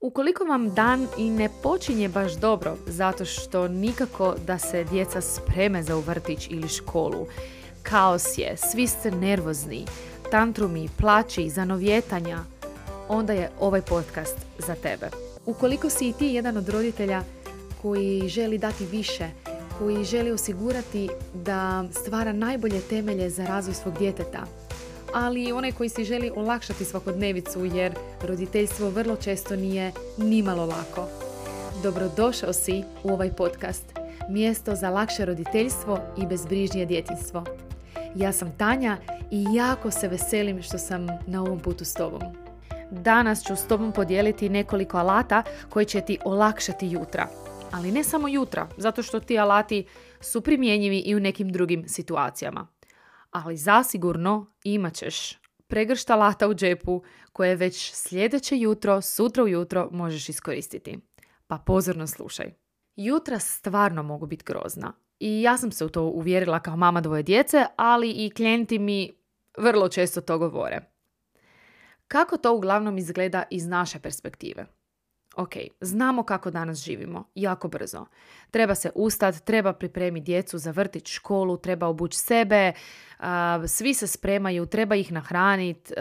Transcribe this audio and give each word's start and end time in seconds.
Ukoliko 0.00 0.44
vam 0.44 0.74
dan 0.74 1.06
i 1.18 1.30
ne 1.30 1.48
počinje 1.62 2.08
baš 2.08 2.32
dobro, 2.32 2.76
zato 2.86 3.24
što 3.24 3.68
nikako 3.68 4.34
da 4.46 4.58
se 4.58 4.84
djeca 4.84 5.20
spreme 5.20 5.82
za 5.82 5.96
u 5.96 6.00
vrtić 6.00 6.48
ili 6.50 6.68
školu, 6.68 7.26
kaos 7.82 8.38
je, 8.38 8.56
svi 8.56 8.86
ste 8.86 9.10
nervozni, 9.10 9.84
tantrumi, 10.30 10.88
plaći, 10.98 11.50
zanovjetanja, 11.50 12.38
onda 13.08 13.32
je 13.32 13.50
ovaj 13.60 13.82
podcast 13.82 14.36
za 14.58 14.74
tebe. 14.74 15.10
Ukoliko 15.46 15.90
si 15.90 16.08
i 16.08 16.12
ti 16.12 16.26
jedan 16.26 16.56
od 16.56 16.68
roditelja 16.68 17.22
koji 17.82 18.28
želi 18.28 18.58
dati 18.58 18.86
više, 18.86 19.30
koji 19.78 20.04
želi 20.04 20.30
osigurati 20.30 21.08
da 21.34 21.84
stvara 21.92 22.32
najbolje 22.32 22.80
temelje 22.80 23.30
za 23.30 23.46
razvoj 23.46 23.74
svog 23.74 23.98
djeteta, 23.98 24.46
ali 25.14 25.44
i 25.44 25.52
onaj 25.52 25.72
koji 25.72 25.88
si 25.88 26.04
želi 26.04 26.30
olakšati 26.36 26.84
svakodnevicu 26.84 27.64
jer 27.64 27.94
roditeljstvo 28.22 28.90
vrlo 28.90 29.16
često 29.16 29.56
nije 29.56 29.92
nimalo 30.18 30.66
lako. 30.66 31.08
Dobrodošao 31.82 32.52
si 32.52 32.82
u 33.04 33.12
ovaj 33.12 33.32
podcast, 33.32 33.84
mjesto 34.28 34.74
za 34.74 34.90
lakše 34.90 35.24
roditeljstvo 35.24 35.98
i 36.18 36.26
bezbrižnije 36.26 36.86
djetinstvo. 36.86 37.44
Ja 38.14 38.32
sam 38.32 38.52
Tanja 38.56 38.96
i 39.30 39.44
jako 39.54 39.90
se 39.90 40.08
veselim 40.08 40.62
što 40.62 40.78
sam 40.78 41.06
na 41.26 41.42
ovom 41.42 41.58
putu 41.58 41.84
s 41.84 41.94
tobom. 41.94 42.22
Danas 42.90 43.42
ću 43.42 43.56
s 43.56 43.68
tobom 43.68 43.92
podijeliti 43.92 44.48
nekoliko 44.48 44.98
alata 44.98 45.42
koji 45.68 45.86
će 45.86 46.00
ti 46.00 46.18
olakšati 46.24 46.88
jutra. 46.88 47.28
Ali 47.72 47.92
ne 47.92 48.04
samo 48.04 48.28
jutra, 48.28 48.68
zato 48.76 49.02
što 49.02 49.20
ti 49.20 49.38
alati 49.38 49.86
su 50.20 50.40
primjenjivi 50.40 50.98
i 50.98 51.16
u 51.16 51.20
nekim 51.20 51.52
drugim 51.52 51.88
situacijama 51.88 52.77
ali 53.30 53.56
zasigurno 53.56 54.46
imat 54.64 54.94
ćeš 54.94 55.38
pregršta 55.66 56.16
lata 56.16 56.48
u 56.48 56.54
džepu 56.54 57.02
koje 57.32 57.56
već 57.56 57.92
sljedeće 57.94 58.58
jutro, 58.58 59.00
sutra 59.00 59.44
ujutro 59.44 59.88
možeš 59.92 60.28
iskoristiti. 60.28 60.98
Pa 61.46 61.58
pozorno 61.58 62.06
slušaj. 62.06 62.54
Jutra 62.96 63.38
stvarno 63.38 64.02
mogu 64.02 64.26
biti 64.26 64.44
grozna. 64.44 64.92
I 65.20 65.42
ja 65.42 65.58
sam 65.58 65.72
se 65.72 65.84
u 65.84 65.88
to 65.88 66.02
uvjerila 66.02 66.60
kao 66.60 66.76
mama 66.76 67.00
dvoje 67.00 67.22
djece, 67.22 67.66
ali 67.76 68.10
i 68.10 68.30
klijenti 68.30 68.78
mi 68.78 69.12
vrlo 69.58 69.88
često 69.88 70.20
to 70.20 70.38
govore. 70.38 70.80
Kako 72.08 72.36
to 72.36 72.54
uglavnom 72.54 72.98
izgleda 72.98 73.42
iz 73.50 73.66
naše 73.66 74.00
perspektive? 74.00 74.66
Ok, 75.38 75.52
znamo 75.80 76.22
kako 76.22 76.50
danas 76.50 76.78
živimo, 76.78 77.24
jako 77.34 77.68
brzo. 77.68 78.06
Treba 78.50 78.74
se 78.74 78.90
ustati, 78.94 79.44
treba 79.44 79.72
pripremiti 79.72 80.24
djecu 80.24 80.58
za 80.58 80.70
vrtić, 80.70 81.08
školu, 81.08 81.56
treba 81.56 81.86
obući 81.86 82.18
sebe, 82.18 82.72
svi 83.66 83.94
se 83.94 84.06
spremaju, 84.06 84.66
treba 84.66 84.96
ih 84.96 85.12
nahraniti 85.12 85.92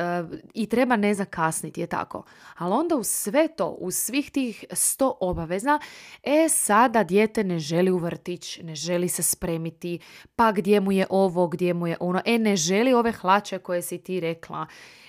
i 0.53 0.65
treba 0.65 0.95
ne 0.95 1.13
zakasniti, 1.13 1.81
je 1.81 1.87
tako. 1.87 2.23
Ali 2.57 2.73
onda 2.73 2.95
u 2.95 3.03
sve 3.03 3.47
to, 3.47 3.67
u 3.69 3.91
svih 3.91 4.31
tih 4.31 4.65
sto 4.71 5.17
obaveza, 5.19 5.79
e 6.23 6.49
sada 6.49 7.03
dijete 7.03 7.43
ne 7.43 7.59
želi 7.59 7.91
u 7.91 7.97
vrtić, 7.97 8.59
ne 8.63 8.75
želi 8.75 9.07
se 9.07 9.23
spremiti, 9.23 9.99
pa 10.35 10.51
gdje 10.51 10.79
mu 10.79 10.91
je 10.91 11.05
ovo, 11.09 11.47
gdje 11.47 11.73
mu 11.73 11.87
je 11.87 11.97
ono, 11.99 12.21
e 12.25 12.37
ne 12.37 12.55
želi 12.55 12.93
ove 12.93 13.11
hlače 13.11 13.59
koje 13.59 13.81
si 13.81 13.97
ti 13.97 14.19
rekla 14.19 14.67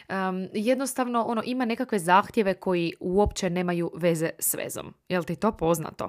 um, 0.09 0.49
jednostavno 0.53 1.23
ono 1.23 1.43
ima 1.45 1.65
nekakve 1.65 1.99
zahtjeve 1.99 2.55
koji 2.55 2.93
uopće 3.01 3.51
nemaju 3.51 3.91
veze 3.95 4.31
s 4.39 4.55
vezom. 4.55 4.95
Jel 5.09 5.25
ti 5.25 5.37
to 5.37 5.53
poznato? 5.53 6.09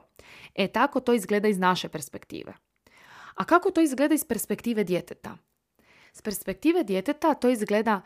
E 0.55 0.67
tako 0.67 0.99
to 0.99 1.13
izgleda 1.13 1.47
iz 1.47 1.57
naše 1.57 1.89
perspektive. 1.89 2.53
A 3.35 3.43
kako 3.43 3.71
to 3.71 3.81
izgleda 3.81 4.15
iz 4.15 4.25
perspektive 4.25 4.83
djeteta? 4.83 5.37
S 6.13 6.21
perspektive 6.21 6.83
djeteta 6.83 7.33
to 7.33 7.49
izgleda 7.49 8.01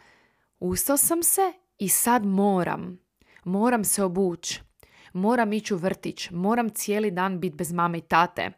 ustao 0.59 0.97
sam 0.97 1.23
se 1.23 1.53
i 1.77 1.89
sad 1.89 2.25
moram. 2.25 2.99
Moram 3.43 3.83
se 3.83 4.03
obući. 4.03 4.61
Moram 5.13 5.53
ići 5.53 5.73
u 5.73 5.77
vrtić. 5.77 6.29
Moram 6.31 6.69
cijeli 6.69 7.11
dan 7.11 7.39
biti 7.39 7.55
bez 7.55 7.73
mame 7.73 7.97
i 7.97 8.01
tate. 8.01 8.51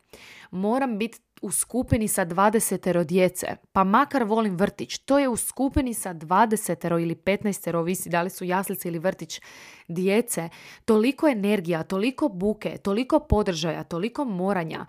Moram 0.51 0.97
biti 0.97 1.19
u 1.41 1.51
skupini 1.51 2.07
sa 2.07 2.25
20 2.25 3.03
djece, 3.03 3.47
pa 3.71 3.83
makar 3.83 4.23
volim 4.23 4.57
vrtić, 4.57 4.97
to 4.97 5.19
je 5.19 5.29
u 5.29 5.35
skupini 5.35 5.93
sa 5.93 6.13
20 6.13 7.01
ili 7.01 7.15
15 7.15 7.75
ovisi 7.75 8.09
da 8.09 8.21
li 8.21 8.29
su 8.29 8.45
jaslice 8.45 8.87
ili 8.87 8.99
vrtić 8.99 9.41
djece, 9.87 10.49
toliko 10.85 11.27
energija, 11.27 11.83
toliko 11.83 12.29
buke, 12.29 12.77
toliko 12.77 13.19
podržaja, 13.19 13.83
toliko 13.83 14.25
moranja, 14.25 14.85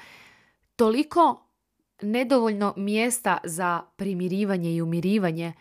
toliko 0.76 1.47
nedovoljno 2.03 2.75
mjesta 2.76 3.38
za 3.44 3.82
primirivanje 3.97 4.75
i 4.75 4.82
umirivanje 4.82 5.53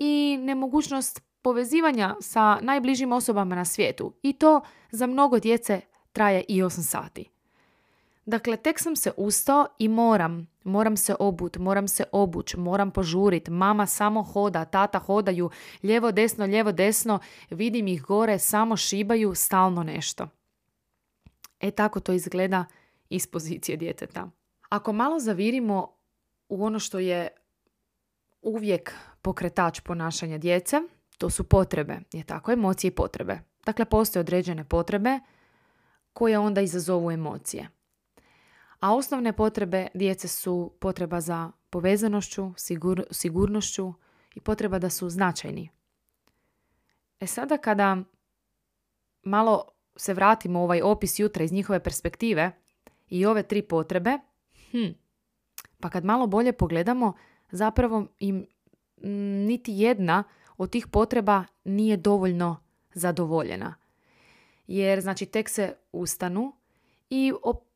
i 0.00 0.38
nemogućnost 0.40 1.22
povezivanja 1.42 2.16
sa 2.20 2.58
najbližim 2.62 3.12
osobama 3.12 3.54
na 3.54 3.64
svijetu. 3.64 4.14
I 4.22 4.32
to 4.32 4.60
za 4.90 5.06
mnogo 5.06 5.38
djece 5.38 5.80
traje 6.12 6.44
i 6.48 6.62
8 6.62 6.82
sati. 6.82 7.33
Dakle, 8.26 8.56
tek 8.56 8.80
sam 8.80 8.96
se 8.96 9.12
ustao 9.16 9.66
i 9.78 9.88
moram, 9.88 10.46
moram 10.64 10.96
se 10.96 11.14
obut, 11.20 11.56
moram 11.56 11.88
se 11.88 12.04
obuć, 12.12 12.54
moram 12.54 12.90
požurit, 12.90 13.48
mama 13.48 13.86
samo 13.86 14.22
hoda, 14.22 14.64
tata 14.64 14.98
hodaju, 14.98 15.50
lijevo 15.82 16.12
desno, 16.12 16.44
lijevo 16.44 16.72
desno, 16.72 17.18
vidim 17.50 17.88
ih 17.88 18.02
gore, 18.02 18.38
samo 18.38 18.76
šibaju, 18.76 19.34
stalno 19.34 19.82
nešto. 19.82 20.28
E 21.60 21.70
tako 21.70 22.00
to 22.00 22.12
izgleda 22.12 22.64
iz 23.08 23.26
pozicije 23.26 23.76
djeteta. 23.76 24.30
Ako 24.68 24.92
malo 24.92 25.18
zavirimo 25.18 25.88
u 26.48 26.64
ono 26.64 26.78
što 26.78 26.98
je 26.98 27.28
uvijek 28.42 28.94
pokretač 29.22 29.80
ponašanja 29.80 30.38
djece, 30.38 30.76
to 31.18 31.30
su 31.30 31.44
potrebe, 31.44 32.00
je 32.12 32.24
tako, 32.24 32.52
emocije 32.52 32.88
i 32.88 32.94
potrebe. 32.94 33.38
Dakle, 33.66 33.84
postoje 33.84 34.20
određene 34.20 34.64
potrebe 34.64 35.20
koje 36.12 36.38
onda 36.38 36.60
izazovu 36.60 37.10
emocije. 37.10 37.68
A 38.80 38.94
osnovne 38.94 39.32
potrebe 39.32 39.86
djece 39.94 40.28
su 40.28 40.72
potreba 40.80 41.20
za 41.20 41.50
povezanošću, 41.70 42.52
sigur, 42.56 43.04
sigurnošću 43.10 43.92
i 44.34 44.40
potreba 44.40 44.78
da 44.78 44.90
su 44.90 45.10
značajni. 45.10 45.70
E 47.20 47.26
sada 47.26 47.58
kada 47.58 47.96
malo 49.22 49.64
se 49.96 50.14
vratimo 50.14 50.60
u 50.60 50.62
ovaj 50.62 50.82
opis 50.82 51.18
jutra 51.18 51.44
iz 51.44 51.52
njihove 51.52 51.82
perspektive 51.82 52.52
i 53.08 53.26
ove 53.26 53.42
tri 53.42 53.62
potrebe, 53.62 54.18
hm, 54.70 54.92
pa 55.80 55.90
kad 55.90 56.04
malo 56.04 56.26
bolje 56.26 56.52
pogledamo, 56.52 57.12
zapravo 57.50 58.06
im 58.18 58.46
niti 59.46 59.72
jedna 59.72 60.24
od 60.56 60.70
tih 60.70 60.86
potreba 60.86 61.44
nije 61.64 61.96
dovoljno 61.96 62.56
zadovoljena. 62.94 63.74
Jer 64.66 65.00
znači 65.00 65.26
tek 65.26 65.48
se 65.48 65.76
ustanu 65.92 66.52
i 67.10 67.32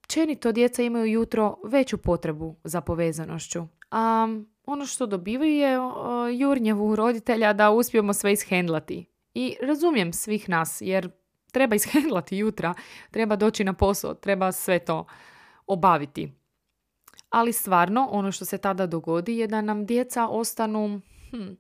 općenito 0.09 0.53
djeca 0.53 0.83
imaju 0.83 1.13
jutro 1.13 1.57
veću 1.65 1.99
potrebu 1.99 2.57
za 2.65 2.81
povezanošću. 2.81 3.67
A 3.91 4.29
ono 4.67 4.87
što 4.87 5.07
dobivaju 5.07 5.53
je 5.53 5.79
jurnjevu 6.39 6.97
roditelja 6.97 7.53
da 7.53 7.71
uspijemo 7.71 8.13
sve 8.13 8.33
ishendlati. 8.33 9.07
I 9.35 9.57
razumijem 9.63 10.13
svih 10.13 10.49
nas 10.49 10.81
jer 10.81 11.11
treba 11.53 11.75
ishendlati 11.75 12.37
jutra, 12.37 12.75
treba 13.11 13.37
doći 13.37 13.65
na 13.65 13.73
posao, 13.73 14.15
treba 14.15 14.53
sve 14.53 14.79
to 14.79 15.07
obaviti. 15.67 16.33
Ali 17.31 17.53
stvarno 17.53 18.09
ono 18.11 18.33
što 18.33 18.45
se 18.45 18.59
tada 18.59 18.87
dogodi 18.87 19.39
je 19.39 19.47
da 19.47 19.61
nam 19.61 19.87
djeca 19.87 20.29
ostanu 20.29 21.01
hm, 21.31 21.53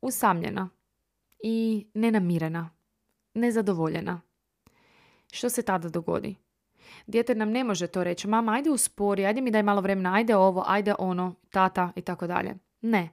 usamljena 0.00 0.68
i 1.42 1.86
nenamirena, 1.94 2.70
nezadovoljena. 3.34 4.20
Što 5.32 5.50
se 5.50 5.62
tada 5.62 5.88
dogodi? 5.88 6.43
Dijete 7.06 7.34
nam 7.34 7.50
ne 7.50 7.64
može 7.64 7.86
to 7.86 8.04
reći, 8.04 8.28
mama 8.28 8.52
ajde 8.52 8.70
uspori, 8.70 9.26
ajde 9.26 9.40
mi 9.40 9.50
daj 9.50 9.62
malo 9.62 9.80
vremena, 9.80 10.14
ajde 10.14 10.36
ovo, 10.36 10.64
ajde 10.66 10.94
ono, 10.98 11.34
tata 11.50 11.92
i 11.96 12.02
tako 12.02 12.26
dalje. 12.26 12.54
Ne, 12.80 13.08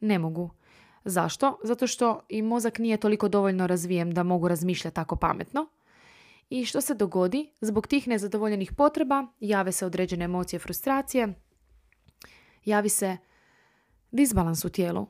ne 0.00 0.18
mogu. 0.18 0.50
Zašto? 1.04 1.58
Zato 1.62 1.86
što 1.86 2.20
i 2.28 2.42
mozak 2.42 2.78
nije 2.78 2.96
toliko 2.96 3.28
dovoljno 3.28 3.66
razvijen 3.66 4.10
da 4.10 4.22
mogu 4.22 4.48
razmišljati 4.48 4.94
tako 4.94 5.16
pametno. 5.16 5.66
I 6.50 6.64
što 6.64 6.80
se 6.80 6.94
dogodi? 6.94 7.50
Zbog 7.60 7.86
tih 7.86 8.08
nezadovoljenih 8.08 8.72
potreba 8.72 9.26
jave 9.40 9.72
se 9.72 9.86
određene 9.86 10.24
emocije 10.24 10.60
frustracije, 10.60 11.34
javi 12.64 12.88
se 12.88 13.16
disbalans 14.10 14.64
u 14.64 14.68
tijelu, 14.68 15.06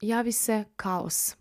javi 0.00 0.32
se 0.32 0.64
kaos. 0.76 1.36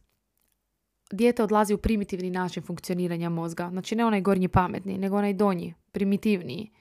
Dijete 1.12 1.44
odlazi 1.44 1.74
u 1.74 1.78
primitivni 1.78 2.30
način 2.30 2.64
funkcioniranja 2.64 3.30
mozga. 3.30 3.70
Znači 3.70 3.96
ne 3.96 4.06
onaj 4.06 4.22
gornji 4.22 4.48
pametni, 4.48 4.98
nego 4.98 5.18
onaj 5.18 5.34
donji, 5.34 5.74
primitivniji. 5.96 6.72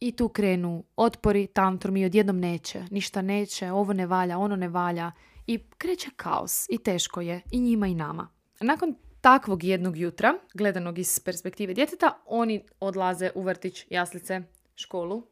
I 0.00 0.12
tu 0.12 0.28
krenu 0.28 0.84
otpori, 0.96 1.46
tantrumi, 1.46 2.04
odjednom 2.04 2.40
neće, 2.40 2.84
ništa 2.90 3.22
neće, 3.22 3.70
ovo 3.70 3.92
ne 3.92 4.06
valja, 4.06 4.38
ono 4.38 4.56
ne 4.56 4.68
valja. 4.68 5.12
I 5.46 5.58
kreće 5.78 6.10
kaos 6.16 6.66
i 6.68 6.78
teško 6.78 7.20
je 7.20 7.40
i 7.50 7.60
njima 7.60 7.86
i 7.86 7.94
nama. 7.94 8.28
Nakon 8.60 8.94
takvog 9.20 9.64
jednog 9.64 9.96
jutra, 9.96 10.34
gledanog 10.54 10.98
iz 10.98 11.20
perspektive 11.20 11.74
djeteta, 11.74 12.18
oni 12.26 12.62
odlaze 12.80 13.30
u 13.34 13.42
vrtić, 13.42 13.86
jaslice, 13.90 14.42
školu, 14.74 15.22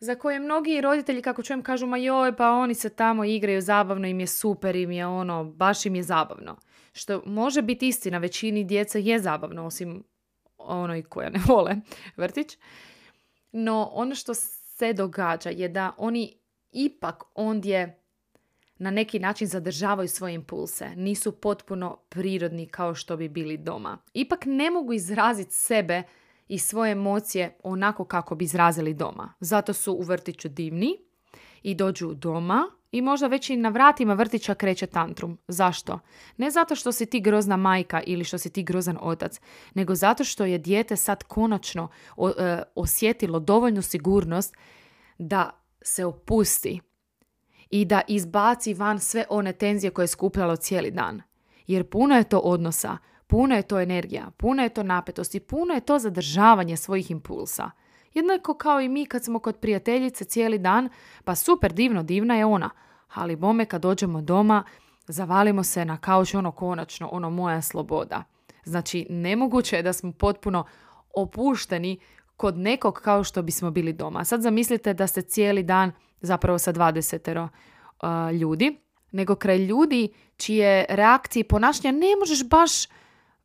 za 0.00 0.14
koje 0.14 0.40
mnogi 0.40 0.80
roditelji, 0.80 1.22
kako 1.22 1.42
čujem, 1.42 1.62
kažu 1.62 1.86
ma 1.86 1.96
joj, 1.96 2.36
pa 2.36 2.50
oni 2.50 2.74
se 2.74 2.88
tamo 2.88 3.24
igraju, 3.24 3.60
zabavno 3.60 4.08
im 4.08 4.20
je 4.20 4.26
super, 4.26 4.76
im 4.76 4.90
je 4.90 5.06
ono, 5.06 5.44
baš 5.44 5.86
im 5.86 5.94
je 5.94 6.02
zabavno. 6.02 6.56
Što 6.92 7.22
može 7.26 7.62
biti 7.62 7.88
istina, 7.88 8.18
većini 8.18 8.64
djece 8.64 9.02
je 9.02 9.18
zabavno, 9.18 9.66
osim 9.66 10.04
onoj 10.66 11.02
koja 11.02 11.30
ne 11.30 11.40
vole 11.46 11.76
vrtić. 12.16 12.58
No 13.52 13.90
ono 13.92 14.14
što 14.14 14.34
se 14.34 14.92
događa 14.92 15.50
je 15.50 15.68
da 15.68 15.92
oni 15.98 16.38
ipak 16.72 17.24
ondje 17.34 18.02
na 18.78 18.90
neki 18.90 19.18
način 19.18 19.46
zadržavaju 19.46 20.08
svoje 20.08 20.34
impulse. 20.34 20.90
Nisu 20.96 21.32
potpuno 21.32 21.96
prirodni 22.08 22.66
kao 22.66 22.94
što 22.94 23.16
bi 23.16 23.28
bili 23.28 23.56
doma. 23.56 23.98
Ipak 24.14 24.42
ne 24.46 24.70
mogu 24.70 24.92
izraziti 24.92 25.52
sebe 25.54 26.02
i 26.48 26.58
svoje 26.58 26.92
emocije 26.92 27.58
onako 27.62 28.04
kako 28.04 28.34
bi 28.34 28.44
izrazili 28.44 28.94
doma. 28.94 29.34
Zato 29.40 29.72
su 29.72 29.92
u 29.92 30.02
vrtiću 30.02 30.48
divni 30.48 30.96
i 31.62 31.74
dođu 31.74 32.14
doma 32.14 32.70
i 32.92 33.02
možda 33.02 33.26
već 33.26 33.50
i 33.50 33.56
na 33.56 33.68
vratima 33.68 34.14
vrtića 34.14 34.54
kreće 34.54 34.86
tantrum. 34.86 35.38
Zašto? 35.48 35.98
Ne 36.36 36.50
zato 36.50 36.74
što 36.74 36.92
si 36.92 37.06
ti 37.06 37.20
grozna 37.20 37.56
majka 37.56 38.02
ili 38.06 38.24
što 38.24 38.38
si 38.38 38.50
ti 38.50 38.62
grozan 38.62 38.98
otac, 39.00 39.40
nego 39.74 39.94
zato 39.94 40.24
što 40.24 40.44
je 40.44 40.58
dijete 40.58 40.96
sad 40.96 41.22
konačno 41.22 41.88
e, 42.18 42.62
osjetilo 42.74 43.40
dovoljnu 43.40 43.82
sigurnost 43.82 44.56
da 45.18 45.50
se 45.82 46.04
opusti 46.04 46.80
i 47.70 47.84
da 47.84 48.00
izbaci 48.08 48.74
van 48.74 49.00
sve 49.00 49.24
one 49.28 49.52
tenzije 49.52 49.90
koje 49.90 50.02
je 50.02 50.08
skupljalo 50.08 50.56
cijeli 50.56 50.90
dan. 50.90 51.22
Jer 51.66 51.84
puno 51.84 52.16
je 52.16 52.24
to 52.24 52.38
odnosa, 52.38 52.98
puno 53.26 53.54
je 53.54 53.62
to 53.62 53.80
energija, 53.80 54.30
puno 54.36 54.62
je 54.62 54.68
to 54.68 54.82
napetosti, 54.82 55.40
puno 55.40 55.74
je 55.74 55.80
to 55.80 55.98
zadržavanje 55.98 56.76
svojih 56.76 57.10
impulsa. 57.10 57.70
Jednako 58.16 58.54
kao 58.54 58.80
i 58.80 58.88
mi 58.88 59.06
kad 59.06 59.24
smo 59.24 59.38
kod 59.38 59.56
prijateljice 59.56 60.24
cijeli 60.24 60.58
dan, 60.58 60.88
pa 61.24 61.34
super 61.34 61.72
divno, 61.72 62.02
divna 62.02 62.36
je 62.36 62.44
ona. 62.44 62.70
Ali 63.14 63.36
bome 63.36 63.64
kad 63.64 63.82
dođemo 63.82 64.20
doma, 64.20 64.64
zavalimo 65.06 65.62
se 65.62 65.84
na 65.84 65.96
kauč 65.96 66.34
ono 66.34 66.52
konačno, 66.52 67.08
ono 67.12 67.30
moja 67.30 67.62
sloboda. 67.62 68.24
Znači, 68.64 69.06
nemoguće 69.10 69.76
je 69.76 69.82
da 69.82 69.92
smo 69.92 70.12
potpuno 70.12 70.64
opušteni 71.14 71.98
kod 72.36 72.58
nekog 72.58 72.94
kao 72.94 73.24
što 73.24 73.42
bismo 73.42 73.70
bili 73.70 73.92
doma. 73.92 74.24
Sad 74.24 74.42
zamislite 74.42 74.94
da 74.94 75.06
ste 75.06 75.22
cijeli 75.22 75.62
dan 75.62 75.92
zapravo 76.20 76.58
sa 76.58 76.72
20 76.72 77.48
uh, 77.48 78.40
ljudi, 78.40 78.80
nego 79.12 79.34
kraj 79.34 79.58
ljudi 79.58 80.12
čije 80.36 80.86
reakcije 80.88 81.40
i 81.40 81.48
ponašanja 81.48 81.92
ne 81.92 82.16
možeš 82.20 82.48
baš 82.48 82.86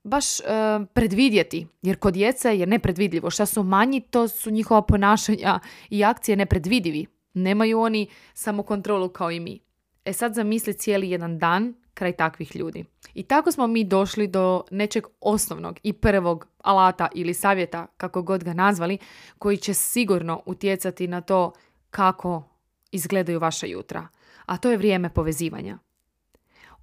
baš 0.03 0.39
uh, 0.39 0.45
predvidjeti, 0.93 1.67
jer 1.81 1.99
kod 1.99 2.13
djece 2.13 2.57
je 2.57 2.67
nepredvidljivo. 2.67 3.29
Šta 3.29 3.45
su 3.45 3.63
manji, 3.63 4.01
to 4.01 4.27
su 4.27 4.51
njihova 4.51 4.81
ponašanja 4.81 5.59
i 5.89 6.03
akcije 6.03 6.35
nepredvidivi. 6.35 7.05
Nemaju 7.33 7.79
oni 7.79 8.07
samo 8.33 8.63
kontrolu 8.63 9.09
kao 9.09 9.31
i 9.31 9.39
mi. 9.39 9.59
E 10.05 10.13
sad 10.13 10.33
zamisli 10.33 10.73
cijeli 10.73 11.09
jedan 11.09 11.39
dan 11.39 11.73
kraj 11.93 12.11
takvih 12.11 12.55
ljudi. 12.55 12.85
I 13.13 13.23
tako 13.23 13.51
smo 13.51 13.67
mi 13.67 13.83
došli 13.83 14.27
do 14.27 14.63
nečeg 14.71 15.03
osnovnog 15.21 15.79
i 15.83 15.93
prvog 15.93 16.47
alata 16.57 17.07
ili 17.15 17.33
savjeta, 17.33 17.87
kako 17.97 18.21
god 18.21 18.43
ga 18.43 18.53
nazvali, 18.53 18.97
koji 19.37 19.57
će 19.57 19.73
sigurno 19.73 20.41
utjecati 20.45 21.07
na 21.07 21.21
to 21.21 21.51
kako 21.89 22.43
izgledaju 22.91 23.39
vaša 23.39 23.67
jutra. 23.67 24.07
A 24.45 24.57
to 24.57 24.71
je 24.71 24.77
vrijeme 24.77 25.09
povezivanja. 25.09 25.77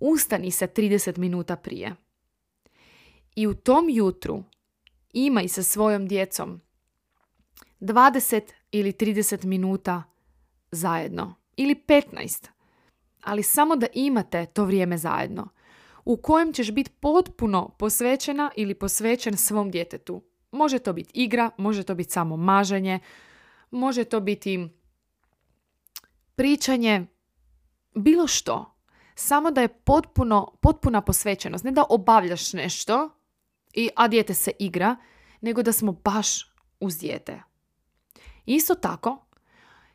Ustani 0.01 0.51
se 0.51 0.67
30 0.67 1.19
minuta 1.19 1.57
prije. 1.57 1.95
I 3.39 3.47
u 3.47 3.55
tom 3.55 3.87
jutru 3.91 4.45
imaj 5.13 5.49
sa 5.49 5.63
svojom 5.63 6.09
djecom 6.09 6.61
20 7.81 8.43
ili 8.71 8.93
30 8.93 9.45
minuta 9.45 10.03
zajedno. 10.71 11.35
Ili 11.57 11.75
15. 11.75 12.49
Ali 13.23 13.43
samo 13.43 13.77
da 13.77 13.87
imate 13.95 14.47
to 14.47 14.65
vrijeme 14.65 14.99
zajedno 14.99 15.49
u 16.05 16.17
kojem 16.17 16.53
ćeš 16.53 16.71
biti 16.71 16.91
potpuno 16.91 17.69
posvećena 17.79 18.51
ili 18.57 18.75
posvećen 18.75 19.37
svom 19.37 19.71
djetetu. 19.71 20.23
Može 20.51 20.79
to 20.79 20.93
biti 20.93 21.11
igra, 21.15 21.51
može 21.57 21.83
to 21.83 21.95
biti 21.95 22.13
samo 22.13 22.37
maženje, 22.37 23.01
može 23.71 24.05
to 24.05 24.21
biti 24.21 24.69
pričanje, 26.35 27.07
bilo 27.95 28.27
što. 28.27 28.75
Samo 29.15 29.51
da 29.51 29.61
je 29.61 29.69
potpuno, 29.69 30.53
potpuna 30.61 31.01
posvećenost. 31.01 31.65
Ne 31.65 31.71
da 31.71 31.85
obavljaš 31.89 32.53
nešto, 32.53 33.11
i, 33.75 33.91
a 33.97 34.09
dijete 34.09 34.35
se 34.35 34.51
igra, 34.59 34.97
nego 35.41 35.63
da 35.63 35.73
smo 35.73 35.93
baš 35.93 36.55
uz 36.81 36.99
dijete. 36.99 37.43
Isto 38.47 38.75
tako, 38.75 39.25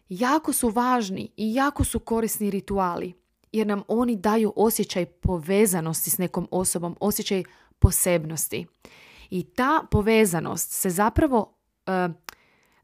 jako 0.10 0.54
su 0.54 0.70
važni 0.70 1.31
i 1.38 1.54
jako 1.54 1.84
su 1.84 2.00
korisni 2.00 2.50
rituali 2.50 3.14
jer 3.52 3.68
nam 3.68 3.81
oni 3.88 4.16
daju 4.16 4.54
osjećaj 4.56 5.06
povezanosti 5.06 6.10
s 6.10 6.18
nekom 6.18 6.48
osobom, 6.52 6.96
osjećaj 7.00 7.44
posebnosti. 7.80 8.68
I 9.30 9.44
ta 9.44 9.84
povezanost 9.92 10.72
se 10.72 10.90
zapravo, 10.90 11.54
e, 11.88 12.10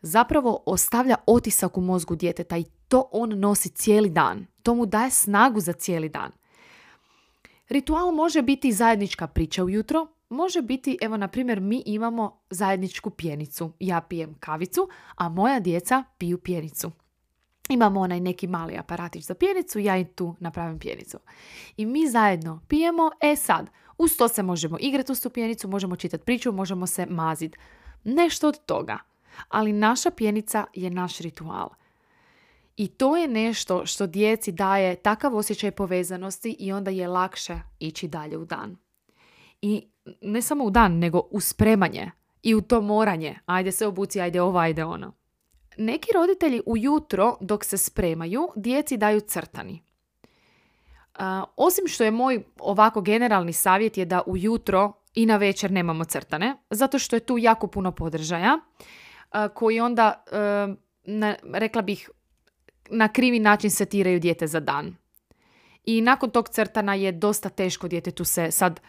zapravo 0.02 0.64
ostavlja 0.66 1.16
otisak 1.26 1.78
u 1.78 1.82
mozgu 1.82 2.16
djeteta 2.16 2.58
i 2.58 2.66
to 2.88 3.10
on 3.12 3.40
nosi 3.40 3.70
cijeli 3.70 4.10
dan. 4.10 4.46
To 4.64 4.76
mu 4.76 4.86
daje 4.86 5.12
snagu 5.12 5.60
za 5.60 5.74
cijeli 5.74 6.10
dan. 6.10 6.32
Ritual 7.70 8.12
može 8.12 8.42
biti 8.42 8.72
zajednička 8.72 9.28
priča 9.28 9.64
ujutro, 9.64 10.08
može 10.30 10.62
biti, 10.62 10.98
evo 11.02 11.18
na 11.18 11.28
primjer, 11.28 11.62
mi 11.62 11.84
imamo 11.86 12.42
zajedničku 12.50 13.10
pjenicu. 13.10 13.72
Ja 13.80 14.02
pijem 14.02 14.36
kavicu, 14.40 14.90
a 15.16 15.30
moja 15.30 15.60
djeca 15.60 16.04
piju 16.18 16.38
pjenicu. 16.38 16.92
Imamo 17.70 18.00
onaj 18.00 18.20
neki 18.20 18.48
mali 18.48 18.78
aparatić 18.78 19.26
za 19.26 19.34
pjenicu, 19.34 19.80
ja 19.80 19.98
i 19.98 20.06
tu 20.06 20.36
napravim 20.40 20.80
pjenicu. 20.80 21.18
I 21.78 21.86
mi 21.86 22.08
zajedno 22.08 22.62
pijemo, 22.68 23.12
e 23.22 23.36
sad, 23.36 23.70
uz 23.98 24.18
to 24.18 24.28
se 24.28 24.44
možemo 24.44 24.78
igrati 24.80 25.12
uz 25.12 25.22
tu 25.22 25.30
pjenicu, 25.30 25.68
možemo 25.68 25.96
čitati 25.96 26.24
priču, 26.24 26.52
možemo 26.52 26.88
se 26.88 27.06
maziti. 27.06 27.58
Nešto 28.04 28.48
od 28.48 28.66
toga. 28.66 28.98
Ali 29.48 29.74
naša 29.74 30.12
pjenica 30.12 30.66
je 30.74 30.90
naš 30.90 31.18
ritual. 31.18 31.70
I 32.78 32.88
to 32.88 33.18
je 33.18 33.28
nešto 33.28 33.86
što 33.86 34.08
djeci 34.08 34.52
daje 34.52 34.96
takav 34.96 35.36
osjećaj 35.36 35.72
povezanosti 35.72 36.56
i 36.60 36.72
onda 36.72 36.92
je 36.92 37.08
lakše 37.08 37.60
ići 37.80 38.08
dalje 38.08 38.38
u 38.38 38.46
dan. 38.46 38.78
I 39.62 39.88
ne 40.22 40.42
samo 40.42 40.64
u 40.64 40.70
dan, 40.70 41.00
nego 41.00 41.22
u 41.32 41.40
spremanje 41.40 42.12
i 42.44 42.56
u 42.56 42.62
to 42.62 42.82
moranje. 42.82 43.40
Ajde 43.46 43.72
se 43.72 43.88
obuci, 43.88 44.22
ajde 44.22 44.42
ovo, 44.42 44.60
ajde 44.60 44.86
ono. 44.86 45.14
Neki 45.78 46.12
roditelji 46.14 46.62
ujutro 46.66 47.38
dok 47.42 47.66
se 47.66 47.78
spremaju, 47.78 48.50
djeci 48.56 48.98
daju 48.98 49.20
crtani. 49.20 49.82
osim 51.56 51.88
što 51.88 52.04
je 52.04 52.12
moj 52.12 52.44
ovako 52.60 53.02
generalni 53.02 53.54
savjet 53.54 53.98
je 53.98 54.06
da 54.06 54.22
ujutro 54.26 54.94
i 55.14 55.26
na 55.26 55.38
večer 55.38 55.72
nemamo 55.72 56.04
crtane, 56.04 56.56
zato 56.70 57.00
što 57.00 57.16
je 57.16 57.20
tu 57.20 57.38
jako 57.38 57.68
puno 57.68 57.92
podržaja 57.92 58.60
koji 59.54 59.80
onda, 59.80 60.24
rekla 61.54 61.82
bih, 61.82 62.10
na 62.90 63.08
krivi 63.08 63.40
način 63.40 63.72
setiraju 63.72 64.20
dijete 64.20 64.48
za 64.48 64.60
dan. 64.60 64.96
I 65.86 66.02
nakon 66.02 66.30
tog 66.30 66.50
crtana 66.50 66.96
je 66.96 67.12
dosta 67.12 67.50
teško 67.50 67.88
djetetu 67.88 68.26
se 68.26 68.52
sad 68.52 68.80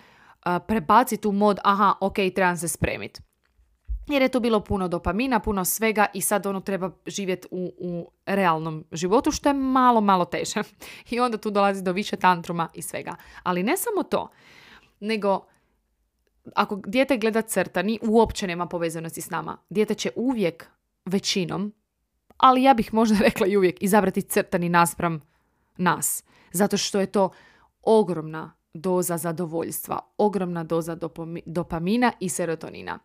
prebaciti 0.67 1.29
u 1.29 1.33
mod 1.33 1.59
aha, 1.65 1.95
ok, 2.01 2.15
trebam 2.35 2.57
se 2.57 2.69
spremiti. 2.69 3.21
Jer 4.09 4.23
je 4.23 4.29
to 4.29 4.41
bilo 4.41 4.61
puno 4.61 4.89
dopamina, 4.89 5.41
puno 5.41 5.65
svega 5.65 6.07
i 6.15 6.21
sad 6.21 6.47
ono 6.47 6.61
treba 6.61 6.91
živjeti 7.07 7.49
u, 7.51 7.73
u 7.79 8.11
realnom 8.27 8.85
životu, 8.93 9.31
što 9.31 9.49
je 9.49 9.55
malo, 9.55 10.01
malo 10.01 10.25
teže. 10.25 10.63
I 11.11 11.21
onda 11.21 11.39
tu 11.39 11.51
dolazi 11.51 11.83
do 11.83 11.93
više 11.93 12.17
tantruma 12.17 12.69
i 12.75 12.83
svega. 12.83 13.17
Ali 13.43 13.63
ne 13.63 13.77
samo 13.77 14.03
to, 14.03 14.31
nego 15.01 15.47
ako 16.55 16.81
dijete 16.87 17.17
gleda 17.17 17.43
crtani, 17.43 17.99
uopće 18.03 18.47
nema 18.47 18.67
povezanosti 18.67 19.21
s 19.21 19.31
nama. 19.31 19.57
Dijete 19.71 19.95
će 19.95 20.11
uvijek 20.17 20.67
većinom 21.05 21.73
ali 22.41 22.63
ja 22.63 22.75
bih 22.75 22.95
možda 22.95 23.17
rekla 23.29 23.47
i 23.47 23.57
uvijek 23.57 23.83
izabrati 23.83 24.23
crtani 24.23 24.69
naspram 24.69 25.21
nas. 25.77 26.25
Zato 26.53 26.77
što 26.77 27.01
je 27.01 27.07
to 27.07 27.31
ogromna 27.83 28.53
doza 28.75 29.17
zadovoljstva, 29.17 29.99
ogromna 30.19 30.65
doza 30.65 30.99
dopamina 31.47 32.13
i 32.21 32.29
serotonina. 32.29 32.99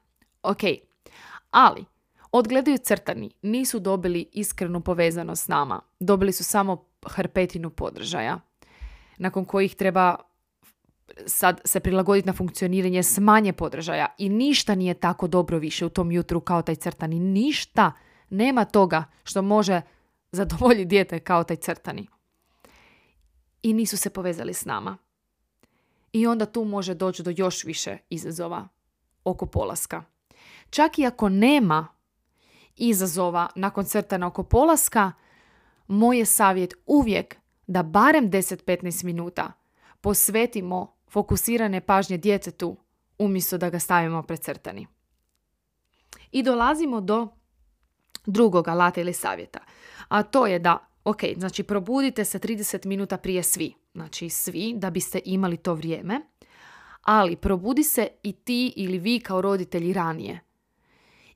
Ok, 0.44 0.62
ali 1.52 1.86
odgledaju 2.32 2.78
crtani, 2.78 3.32
nisu 3.42 3.80
dobili 3.80 4.30
iskrenu 4.32 4.82
povezanost 4.82 5.44
s 5.44 5.48
nama. 5.48 5.82
Dobili 6.00 6.32
su 6.32 6.44
samo 6.44 6.86
hrpetinu 7.06 7.70
podržaja, 7.70 8.40
nakon 9.18 9.46
kojih 9.46 9.76
treba 9.76 10.16
sad 11.26 11.62
se 11.66 11.80
prilagoditi 11.80 12.28
na 12.28 12.34
funkcioniranje 12.34 13.04
s 13.04 13.18
manje 13.20 13.54
podržaja 13.54 14.08
i 14.18 14.30
ništa 14.30 14.76
nije 14.76 14.94
tako 14.94 15.28
dobro 15.28 15.58
više 15.58 15.86
u 15.86 15.90
tom 15.90 16.12
jutru 16.12 16.42
kao 16.42 16.62
taj 16.62 16.76
crtani. 16.76 17.20
Ništa 17.20 17.92
nema 18.30 18.66
toga 18.66 19.04
što 19.24 19.42
može 19.42 19.82
zadovoljiti 20.32 20.86
dijete 20.86 21.20
kao 21.20 21.44
taj 21.44 21.56
crtani. 21.56 22.08
I 23.64 23.74
nisu 23.74 23.98
se 23.98 24.10
povezali 24.10 24.54
s 24.54 24.66
nama. 24.66 24.98
I 26.16 26.28
onda 26.28 26.46
tu 26.46 26.64
može 26.64 26.94
doći 26.94 27.24
do 27.24 27.34
još 27.38 27.64
više 27.64 27.98
izazova 28.10 28.68
oko 29.24 29.46
polaska. 29.46 30.04
Čak 30.70 31.00
i 31.00 31.06
ako 31.06 31.30
nema 31.30 31.88
izazova 32.76 33.50
nakon 33.56 33.86
crtana 33.86 34.28
oko 34.28 34.44
polaska, 34.44 35.12
moj 35.88 36.18
je 36.18 36.26
savjet 36.26 36.74
uvijek 36.86 37.36
da 37.68 37.84
barem 37.84 38.32
10-15 38.32 39.04
minuta 39.04 39.52
posvetimo 40.02 40.96
fokusirane 41.10 41.82
pažnje 41.82 42.18
djetetu 42.18 42.78
umjesto 43.18 43.58
da 43.58 43.70
ga 43.70 43.80
stavimo 43.80 44.24
pred 44.24 44.40
crtani. 44.40 44.88
I 46.32 46.44
dolazimo 46.44 47.02
do 47.02 47.28
drugog 48.26 48.68
alata 48.68 49.02
ili 49.02 49.14
savjeta. 49.14 49.60
A 50.08 50.24
to 50.24 50.48
je 50.48 50.60
da, 50.60 50.88
ok, 51.04 51.22
znači 51.38 51.64
probudite 51.64 52.26
se 52.26 52.40
30 52.40 52.86
minuta 52.86 53.18
prije 53.18 53.44
svi. 53.44 53.85
Znači 53.96 54.30
svi, 54.30 54.74
da 54.78 54.90
biste 54.90 55.20
imali 55.26 55.58
to 55.58 55.74
vrijeme. 55.74 56.22
Ali 57.02 57.36
probudi 57.36 57.84
se 57.84 58.08
i 58.24 58.34
ti 58.34 58.74
ili 58.76 59.00
vi 59.00 59.20
kao 59.20 59.42
roditelji 59.42 59.94
ranije. 59.94 60.40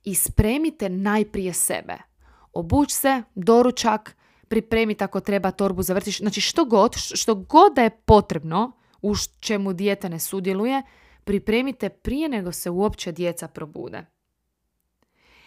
I 0.04 0.16
spremite 0.16 0.90
najprije 0.90 1.54
sebe. 1.54 1.98
Obuć 2.54 2.92
se, 2.92 3.24
doručak, 3.36 4.16
pripremite 4.48 5.04
ako 5.04 5.20
treba 5.20 5.52
torbu 5.52 5.82
za 5.82 5.94
vrtić. 5.94 6.20
Znači 6.20 6.42
što 6.42 6.66
god, 6.66 6.96
što 6.96 7.36
god 7.36 7.74
da 7.76 7.84
je 7.84 7.90
potrebno, 7.90 8.72
u 9.02 9.14
čemu 9.40 9.74
dijete 9.74 10.10
ne 10.10 10.20
sudjeluje, 10.20 10.84
pripremite 11.24 11.90
prije 11.90 12.30
nego 12.30 12.52
se 12.52 12.70
uopće 12.70 13.12
djeca 13.12 13.48
probude. 13.48 14.06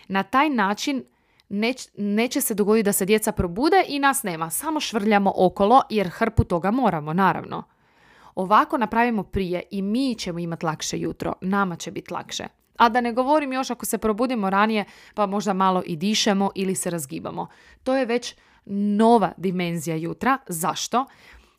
Na 0.09 0.23
taj 0.23 0.51
način 0.51 1.05
neć, 1.53 1.89
neće 1.97 2.41
se 2.41 2.55
dogoditi 2.55 2.85
da 2.85 2.93
se 2.93 3.05
djeca 3.05 3.33
probude 3.33 3.85
i 3.89 3.99
nas 3.99 4.23
nema. 4.23 4.51
Samo 4.51 4.81
švrljamo 4.81 5.33
okolo 5.37 5.83
jer 5.91 6.09
hrpu 6.09 6.45
toga 6.45 6.71
moramo, 6.71 7.13
naravno. 7.13 7.63
Ovako 8.35 8.79
napravimo 8.79 9.23
prije 9.23 9.63
i 9.71 9.83
mi 9.83 10.15
ćemo 10.15 10.39
imati 10.39 10.67
lakše 10.67 10.99
jutro. 10.99 11.35
Nama 11.41 11.77
će 11.77 11.91
biti 11.91 12.15
lakše. 12.15 12.45
A 12.77 12.89
da 12.89 13.01
ne 13.01 13.13
govorim 13.13 13.53
još 13.53 13.71
ako 13.71 13.87
se 13.87 13.99
probudimo 13.99 14.51
ranije 14.51 14.85
pa 15.15 15.27
možda 15.27 15.53
malo 15.53 15.83
i 15.87 15.97
dišemo 15.97 16.51
ili 16.55 16.75
se 16.75 16.91
razgibamo. 16.91 17.47
To 17.83 17.97
je 17.97 18.07
već 18.07 18.35
nova 18.65 19.33
dimenzija 19.37 19.97
jutra. 19.97 20.39
Zašto? 20.49 21.07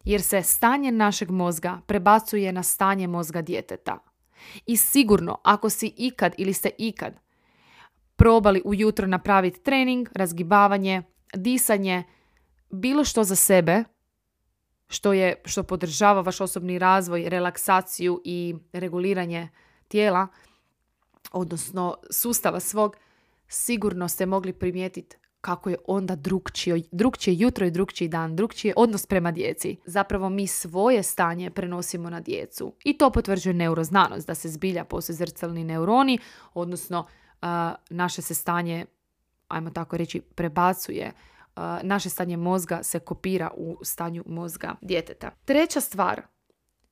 Jer 0.03 0.21
se 0.21 0.41
stanje 0.41 0.91
našeg 0.91 1.31
mozga 1.31 1.81
prebacuje 1.85 2.51
na 2.51 2.63
stanje 2.63 3.07
mozga 3.07 3.41
djeteta. 3.41 3.97
I 4.65 4.77
sigurno, 4.77 5.37
ako 5.43 5.69
si 5.69 5.93
ikad 5.97 6.33
ili 6.37 6.53
ste 6.53 6.69
ikad 6.77 7.23
probali 8.15 8.61
ujutro 8.65 9.07
napraviti 9.07 9.63
trening, 9.63 10.09
razgibavanje, 10.15 11.03
disanje, 11.35 12.03
bilo 12.69 13.03
što 13.03 13.23
za 13.23 13.35
sebe, 13.35 13.83
što, 14.87 15.13
je, 15.13 15.35
što 15.45 15.63
podržava 15.63 16.21
vaš 16.21 16.41
osobni 16.41 16.79
razvoj, 16.79 17.29
relaksaciju 17.29 18.21
i 18.25 18.55
reguliranje 18.73 19.49
tijela, 19.87 20.27
odnosno 21.31 21.95
sustava 22.11 22.59
svog, 22.59 22.95
sigurno 23.47 24.07
ste 24.07 24.25
mogli 24.25 24.53
primijetiti 24.53 25.17
kako 25.43 25.69
je 25.69 25.77
onda 25.87 26.15
drugčije, 26.15 26.81
drugčije 26.91 27.35
jutro 27.37 27.65
i 27.65 27.71
drugčiji 27.71 28.07
dan, 28.07 28.35
drugčije 28.35 28.73
odnos 28.77 29.05
prema 29.05 29.31
djeci. 29.31 29.77
Zapravo 29.85 30.29
mi 30.29 30.47
svoje 30.47 31.03
stanje 31.03 31.49
prenosimo 31.49 32.09
na 32.09 32.19
djecu. 32.19 32.73
I 32.83 32.97
to 32.97 33.09
potvrđuje 33.09 33.53
neuroznanost, 33.53 34.27
da 34.27 34.35
se 34.35 34.49
zbilja 34.49 34.83
poslije 34.83 35.15
zrcalni 35.15 35.63
neuroni, 35.63 36.19
odnosno 36.53 37.07
naše 37.89 38.21
se 38.21 38.33
stanje, 38.35 38.85
ajmo 39.47 39.69
tako 39.69 39.97
reći, 39.97 40.21
prebacuje 40.21 41.11
naše 41.83 42.09
stanje 42.09 42.37
mozga 42.37 42.83
se 42.83 42.99
kopira 42.99 43.51
u 43.55 43.77
stanju 43.81 44.23
mozga 44.27 44.75
djeteta. 44.81 45.31
Treća 45.45 45.81
stvar, 45.81 46.21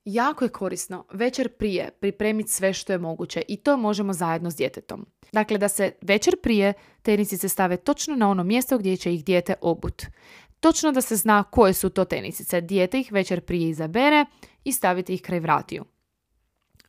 jako 0.05 0.45
je 0.45 0.49
korisno 0.49 1.05
večer 1.13 1.49
prije 1.57 1.89
pripremiti 1.99 2.51
sve 2.51 2.73
što 2.73 2.93
je 2.93 2.99
moguće 2.99 3.41
i 3.47 3.57
to 3.57 3.77
možemo 3.77 4.13
zajedno 4.13 4.51
s 4.51 4.55
djetetom. 4.55 5.05
Dakle, 5.31 5.57
da 5.57 5.69
se 5.69 5.91
večer 6.01 6.35
prije 6.43 6.73
tenisice 7.01 7.49
stave 7.49 7.77
točno 7.77 8.15
na 8.15 8.29
ono 8.29 8.43
mjesto 8.43 8.77
gdje 8.77 8.97
će 8.97 9.13
ih 9.13 9.25
dijete 9.25 9.53
obut. 9.61 10.03
Točno 10.59 10.91
da 10.91 11.01
se 11.01 11.15
zna 11.15 11.43
koje 11.43 11.73
su 11.73 11.89
to 11.89 12.05
tenisice. 12.05 12.61
Dijete 12.61 12.99
ih 12.99 13.11
večer 13.11 13.41
prije 13.41 13.69
izabere 13.69 14.25
i 14.63 14.71
staviti 14.71 15.13
ih 15.13 15.21
kraj 15.21 15.39
vratiju. 15.39 15.85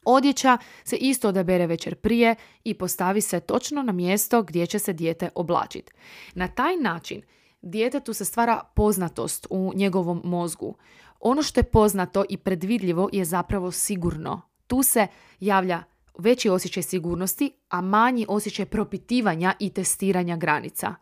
Odjeća 0.04 0.59
se 0.85 0.97
isto 0.97 1.28
odabere 1.28 1.66
večer 1.66 1.94
prije 1.94 2.35
i 2.64 2.75
postavi 2.75 3.21
se 3.21 3.40
točno 3.40 3.82
na 3.82 3.92
mjesto 3.92 4.42
gdje 4.42 4.66
će 4.66 4.78
se 4.78 4.92
dijete 4.92 5.28
oblačiti. 5.35 5.92
Na 6.35 6.49
taj 6.49 6.76
način 6.76 7.23
djetetu 7.62 8.12
se 8.14 8.25
stvara 8.25 8.61
poznatost 8.75 9.47
u 9.50 9.73
njegovom 9.75 10.21
mozgu. 10.25 10.75
Ono 11.21 11.42
što 11.42 11.61
je 11.61 11.64
poznato 11.64 12.25
i 12.28 12.37
predvidljivo 12.37 13.09
je 13.12 13.25
zapravo 13.25 13.71
sigurno. 13.71 14.40
Tu 14.66 14.82
se 14.82 15.06
javlja 15.40 15.82
veći 16.18 16.49
osjećaj 16.49 16.82
sigurnosti, 16.82 17.52
a 17.68 17.80
manji 17.80 18.26
osjećaj 18.28 18.66
propitivanja 18.66 19.54
i 19.59 19.71
testiranja 19.71 20.37
granica. 20.37 20.94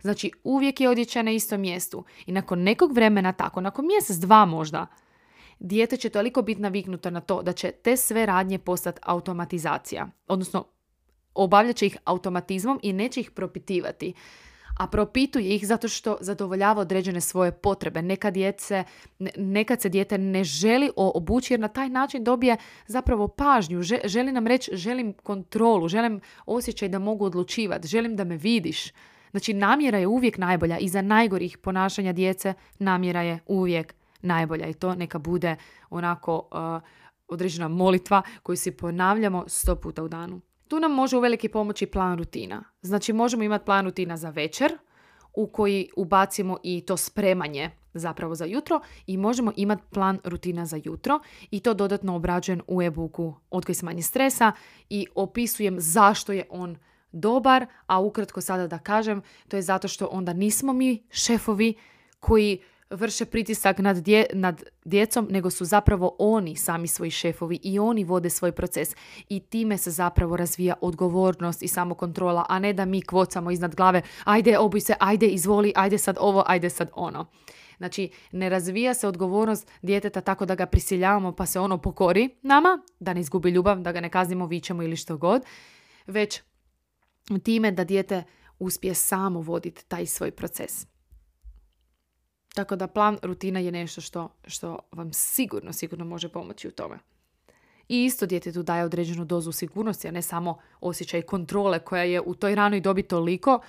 Znači 0.00 0.30
uvijek 0.44 0.80
je 0.80 0.88
odjeća 0.88 1.22
na 1.22 1.30
istom 1.30 1.60
mjestu 1.60 2.04
i 2.26 2.32
nakon 2.32 2.62
nekog 2.62 2.92
vremena, 2.92 3.32
tako 3.32 3.60
nakon 3.60 3.86
mjesec, 3.86 4.16
dva 4.16 4.44
možda, 4.44 4.86
dijete 5.58 5.96
će 5.96 6.08
toliko 6.08 6.42
biti 6.42 6.60
naviknuto 6.60 7.10
na 7.10 7.20
to 7.20 7.42
da 7.42 7.52
će 7.52 7.70
te 7.70 7.96
sve 7.96 8.26
radnje 8.26 8.58
postati 8.58 9.00
automatizacija. 9.02 10.08
Odnosno, 10.28 10.64
obavljat 11.34 11.76
će 11.76 11.86
ih 11.86 11.96
automatizmom 12.04 12.80
i 12.82 12.92
neće 12.92 13.20
ih 13.20 13.30
propitivati. 13.30 14.14
A 14.78 14.86
propituje 14.86 15.54
ih 15.54 15.66
zato 15.66 15.88
što 15.88 16.16
zadovoljava 16.20 16.80
određene 16.80 17.20
svoje 17.20 17.52
potrebe. 17.52 18.02
Nekad, 18.02 18.34
djece, 18.34 18.84
nekad 19.36 19.80
se 19.80 19.88
dijete 19.88 20.18
ne 20.18 20.44
želi 20.44 20.90
obući 20.96 21.52
jer 21.52 21.60
na 21.60 21.68
taj 21.68 21.88
način 21.88 22.24
dobije 22.24 22.56
zapravo 22.86 23.28
pažnju. 23.28 23.82
Želi 24.04 24.32
nam 24.32 24.46
reći 24.46 24.70
želim 24.76 25.12
kontrolu, 25.12 25.88
želim 25.88 26.20
osjećaj 26.46 26.88
da 26.88 26.98
mogu 26.98 27.24
odlučivati, 27.24 27.88
želim 27.88 28.16
da 28.16 28.24
me 28.24 28.36
vidiš. 28.36 28.92
Znači 29.30 29.52
namjera 29.52 29.98
je 29.98 30.06
uvijek 30.06 30.38
najbolja. 30.38 30.78
Iza 30.78 31.02
najgorih 31.02 31.58
ponašanja 31.58 32.12
djece 32.12 32.54
namjera 32.78 33.22
je 33.22 33.38
uvijek 33.46 33.94
najbolja 34.24 34.66
i 34.66 34.74
to 34.74 34.94
neka 34.94 35.18
bude 35.18 35.56
onako 35.90 36.48
uh, 36.52 36.88
određena 37.28 37.68
molitva 37.68 38.22
koju 38.42 38.56
si 38.56 38.70
ponavljamo 38.70 39.44
sto 39.46 39.76
puta 39.76 40.02
u 40.02 40.08
danu. 40.08 40.40
Tu 40.68 40.80
nam 40.80 40.92
može 40.92 41.16
uvelike 41.16 41.48
pomoći 41.48 41.86
plan 41.86 42.18
rutina. 42.18 42.64
Znači 42.82 43.12
možemo 43.12 43.42
imati 43.42 43.64
plan 43.64 43.84
rutina 43.84 44.16
za 44.16 44.30
večer 44.30 44.78
u 45.34 45.46
koji 45.46 45.90
ubacimo 45.96 46.58
i 46.62 46.80
to 46.80 46.96
spremanje 46.96 47.70
zapravo 47.94 48.34
za 48.34 48.44
jutro 48.44 48.80
i 49.06 49.16
možemo 49.16 49.52
imati 49.56 49.82
plan 49.90 50.18
rutina 50.24 50.66
za 50.66 50.80
jutro 50.84 51.20
i 51.50 51.60
to 51.60 51.74
dodatno 51.74 52.16
obrađujem 52.16 52.60
u 52.66 52.82
e-booku 52.82 53.34
Odgoj 53.50 53.74
smanje 53.74 54.02
stresa 54.02 54.52
i 54.90 55.06
opisujem 55.14 55.80
zašto 55.80 56.32
je 56.32 56.46
on 56.50 56.76
dobar, 57.12 57.66
a 57.86 58.00
ukratko 58.00 58.40
sada 58.40 58.66
da 58.66 58.78
kažem, 58.78 59.22
to 59.48 59.56
je 59.56 59.62
zato 59.62 59.88
što 59.88 60.06
onda 60.06 60.32
nismo 60.32 60.72
mi 60.72 61.06
šefovi 61.10 61.74
koji 62.20 62.62
vrše 62.94 63.24
pritisak 63.24 63.78
nad, 63.78 63.96
dje, 63.96 64.26
nad 64.32 64.62
djecom, 64.84 65.26
nego 65.30 65.50
su 65.50 65.64
zapravo 65.64 66.16
oni 66.18 66.56
sami 66.56 66.88
svoji 66.88 67.10
šefovi 67.10 67.60
i 67.62 67.78
oni 67.78 68.04
vode 68.04 68.30
svoj 68.30 68.52
proces 68.52 68.96
i 69.28 69.40
time 69.40 69.78
se 69.78 69.90
zapravo 69.90 70.36
razvija 70.36 70.74
odgovornost 70.80 71.62
i 71.62 71.68
samokontrola, 71.68 72.46
a 72.48 72.58
ne 72.58 72.72
da 72.72 72.84
mi 72.84 73.02
kvocamo 73.02 73.50
iznad 73.50 73.74
glave, 73.74 74.02
ajde 74.24 74.58
obuj 74.58 74.80
se, 74.80 74.94
ajde 75.00 75.26
izvoli, 75.26 75.72
ajde 75.76 75.98
sad 75.98 76.16
ovo, 76.20 76.44
ajde 76.46 76.70
sad 76.70 76.90
ono. 76.92 77.26
Znači, 77.76 78.10
ne 78.32 78.48
razvija 78.48 78.94
se 78.94 79.08
odgovornost 79.08 79.70
djeteta 79.82 80.20
tako 80.20 80.46
da 80.46 80.54
ga 80.54 80.66
prisiljavamo 80.66 81.32
pa 81.32 81.46
se 81.46 81.60
ono 81.60 81.78
pokori 81.78 82.28
nama, 82.42 82.78
da 83.00 83.14
ne 83.14 83.20
izgubi 83.20 83.50
ljubav, 83.50 83.80
da 83.80 83.92
ga 83.92 84.00
ne 84.00 84.10
kaznimo, 84.10 84.46
vićemo 84.46 84.82
ili 84.82 84.96
što 84.96 85.16
god, 85.16 85.42
već 86.06 86.42
time 87.42 87.70
da 87.70 87.84
dijete 87.84 88.22
uspije 88.58 88.94
samo 88.94 89.40
voditi 89.40 89.84
taj 89.88 90.06
svoj 90.06 90.30
proces. 90.30 90.93
Tako 92.54 92.76
da 92.76 92.86
plan 92.86 93.18
rutina 93.22 93.60
je 93.60 93.72
nešto 93.72 94.00
što, 94.00 94.28
što 94.46 94.78
vam 94.92 95.12
sigurno, 95.12 95.72
sigurno 95.72 96.04
može 96.04 96.28
pomoći 96.28 96.68
u 96.68 96.70
tome. 96.70 96.98
I 97.88 98.04
isto 98.04 98.26
djetetu 98.26 98.62
daje 98.62 98.84
određenu 98.84 99.24
dozu 99.24 99.52
sigurnosti, 99.52 100.08
a 100.08 100.10
ne 100.10 100.22
samo 100.22 100.58
osjećaj 100.80 101.22
kontrole 101.22 101.78
koja 101.78 102.02
je 102.02 102.20
u 102.20 102.34
toj 102.34 102.54
ranoj 102.54 102.80
dobi 102.80 103.02
toliko 103.02 103.60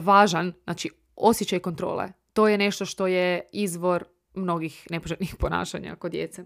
važan. 0.00 0.52
Znači, 0.64 0.90
osjećaj 1.16 1.58
kontrole. 1.58 2.08
To 2.32 2.48
je 2.48 2.58
nešto 2.58 2.84
što 2.84 3.06
je 3.06 3.48
izvor 3.52 4.04
mnogih 4.34 4.86
nepoželjnih 4.90 5.36
ponašanja 5.40 5.96
kod 5.96 6.12
djece. 6.12 6.44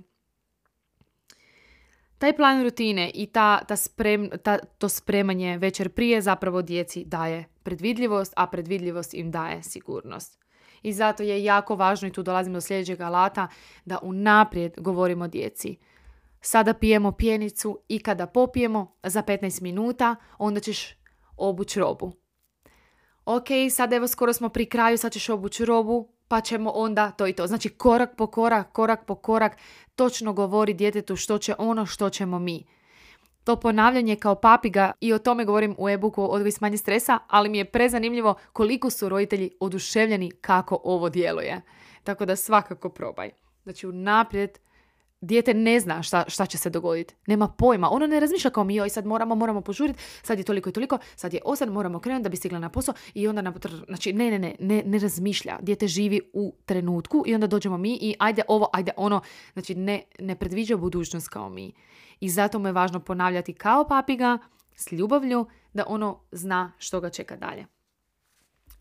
Taj 2.19 2.37
plan 2.37 2.63
rutine 2.63 3.11
i 3.15 3.27
ta, 3.27 3.65
ta, 3.65 3.77
sprem, 3.77 4.31
ta, 4.43 4.59
to 4.59 4.89
spremanje 4.89 5.59
večer 5.59 5.89
prije 5.89 6.23
zapravo 6.23 6.63
djeci 6.63 7.05
daje 7.05 7.45
predvidljivost, 7.63 8.33
a 8.37 8.47
predvidljivost 8.47 9.15
im 9.15 9.31
daje 9.31 9.63
sigurnost. 9.63 10.40
I 10.83 10.93
zato 10.93 11.23
je 11.23 11.45
jako 11.45 11.77
važno, 11.77 12.09
i 12.09 12.13
tu 12.13 12.23
dolazimo 12.23 12.55
do 12.55 12.61
sljedećeg 12.61 13.01
alata, 13.01 13.49
da 13.85 13.99
unaprijed 14.03 14.75
govorimo 14.79 15.29
djeci. 15.29 15.77
Sada 16.41 16.75
pijemo 16.75 17.13
pjenicu 17.13 17.79
i 17.89 17.99
kada 17.99 18.27
popijemo 18.27 18.97
za 19.03 19.23
15 19.23 19.63
minuta, 19.63 20.17
onda 20.39 20.61
ćeš 20.61 20.97
obući 21.37 21.81
robu. 21.81 22.13
Ok, 23.25 23.47
sad 23.71 23.93
evo 23.93 24.09
skoro 24.09 24.33
smo 24.33 24.49
pri 24.49 24.67
kraju, 24.67 24.99
sad 24.99 25.13
ćeš 25.13 25.29
obući 25.29 25.65
robu, 25.65 26.09
pa 26.29 26.41
ćemo 26.41 26.71
onda 26.71 27.11
to 27.11 27.27
i 27.27 27.33
to. 27.33 27.47
Znači 27.47 27.69
korak 27.69 28.17
po 28.17 28.27
korak, 28.27 28.73
korak 28.73 29.07
po 29.07 29.15
korak, 29.15 29.57
točno 29.95 30.33
govori 30.33 30.75
djetetu 30.75 31.17
što 31.17 31.39
će 31.39 31.55
ono, 31.59 31.87
što 31.87 32.11
ćemo 32.11 32.39
mi 32.39 32.67
to 33.51 33.57
ponavljanje 33.57 34.17
kao 34.17 34.35
papiga 34.35 34.93
i 35.01 35.13
o 35.13 35.19
tome 35.19 35.45
govorim 35.45 35.75
u 35.79 35.89
e-booku 35.89 36.29
Odgoj 36.31 36.53
smanje 36.53 36.77
stresa, 36.77 37.19
ali 37.29 37.49
mi 37.49 37.59
je 37.59 37.65
prezanimljivo 37.65 38.35
koliko 38.53 38.91
su 38.91 39.09
roditelji 39.09 39.51
oduševljeni 39.61 40.31
kako 40.31 40.81
ovo 40.85 41.09
djeluje. 41.09 41.61
Tako 42.05 42.25
da 42.25 42.37
svakako 42.37 42.89
probaj. 42.89 43.31
Znači 43.63 43.87
unaprijed 43.87 44.59
dijete 45.21 45.55
ne 45.55 45.81
zna 45.81 46.03
šta, 46.03 46.25
šta 46.29 46.47
će 46.47 46.59
se 46.59 46.71
dogoditi. 46.71 47.15
Nema 47.27 47.49
pojma. 47.49 47.91
Ono 47.91 48.07
ne 48.07 48.21
razmišlja 48.21 48.51
kao 48.51 48.65
mi, 48.65 48.75
joj 48.75 48.89
sad 48.89 49.07
moramo, 49.07 49.35
moramo 49.35 49.61
požuriti, 49.61 50.01
sad 50.23 50.39
je 50.39 50.45
toliko 50.45 50.69
i 50.69 50.73
toliko, 50.73 50.99
sad 51.17 51.35
je 51.35 51.41
osam, 51.45 51.69
moramo 51.69 52.01
krenuti 52.01 52.23
da 52.23 52.29
bi 52.29 52.37
stigla 52.37 52.59
na 52.59 52.69
posao 52.69 52.95
i 53.15 53.29
onda 53.29 53.43
nam, 53.43 53.55
znači 53.87 54.13
ne, 54.13 54.31
ne, 54.31 54.39
ne, 54.39 54.57
ne, 54.59 54.83
ne 54.87 54.99
razmišlja. 54.99 55.59
Dijete 55.63 55.89
živi 55.89 56.21
u 56.33 56.55
trenutku 56.65 57.25
i 57.27 57.35
onda 57.35 57.47
dođemo 57.47 57.79
mi 57.79 57.99
i 58.01 58.15
ajde 58.19 58.43
ovo, 58.49 58.69
ajde 58.73 58.93
ono, 58.97 59.21
znači 59.53 59.75
ne, 59.75 60.03
ne 60.19 60.37
predviđa 60.37 60.77
budućnost 60.77 61.29
kao 61.29 61.49
mi. 61.49 61.73
I 62.21 62.31
zato 62.31 62.59
mu 62.59 62.69
je 62.69 62.73
važno 62.73 63.01
ponavljati 63.01 63.55
kao 63.55 63.89
papiga, 63.89 64.39
s 64.77 64.93
ljubavlju, 64.93 65.47
da 65.73 65.85
ono 65.87 66.21
zna 66.33 66.73
što 66.79 67.01
ga 67.01 67.11
čeka 67.11 67.37
dalje. 67.37 67.67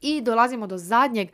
I 0.01 0.21
dolazimo 0.21 0.67
do 0.67 0.77
zadnjeg 0.77 1.29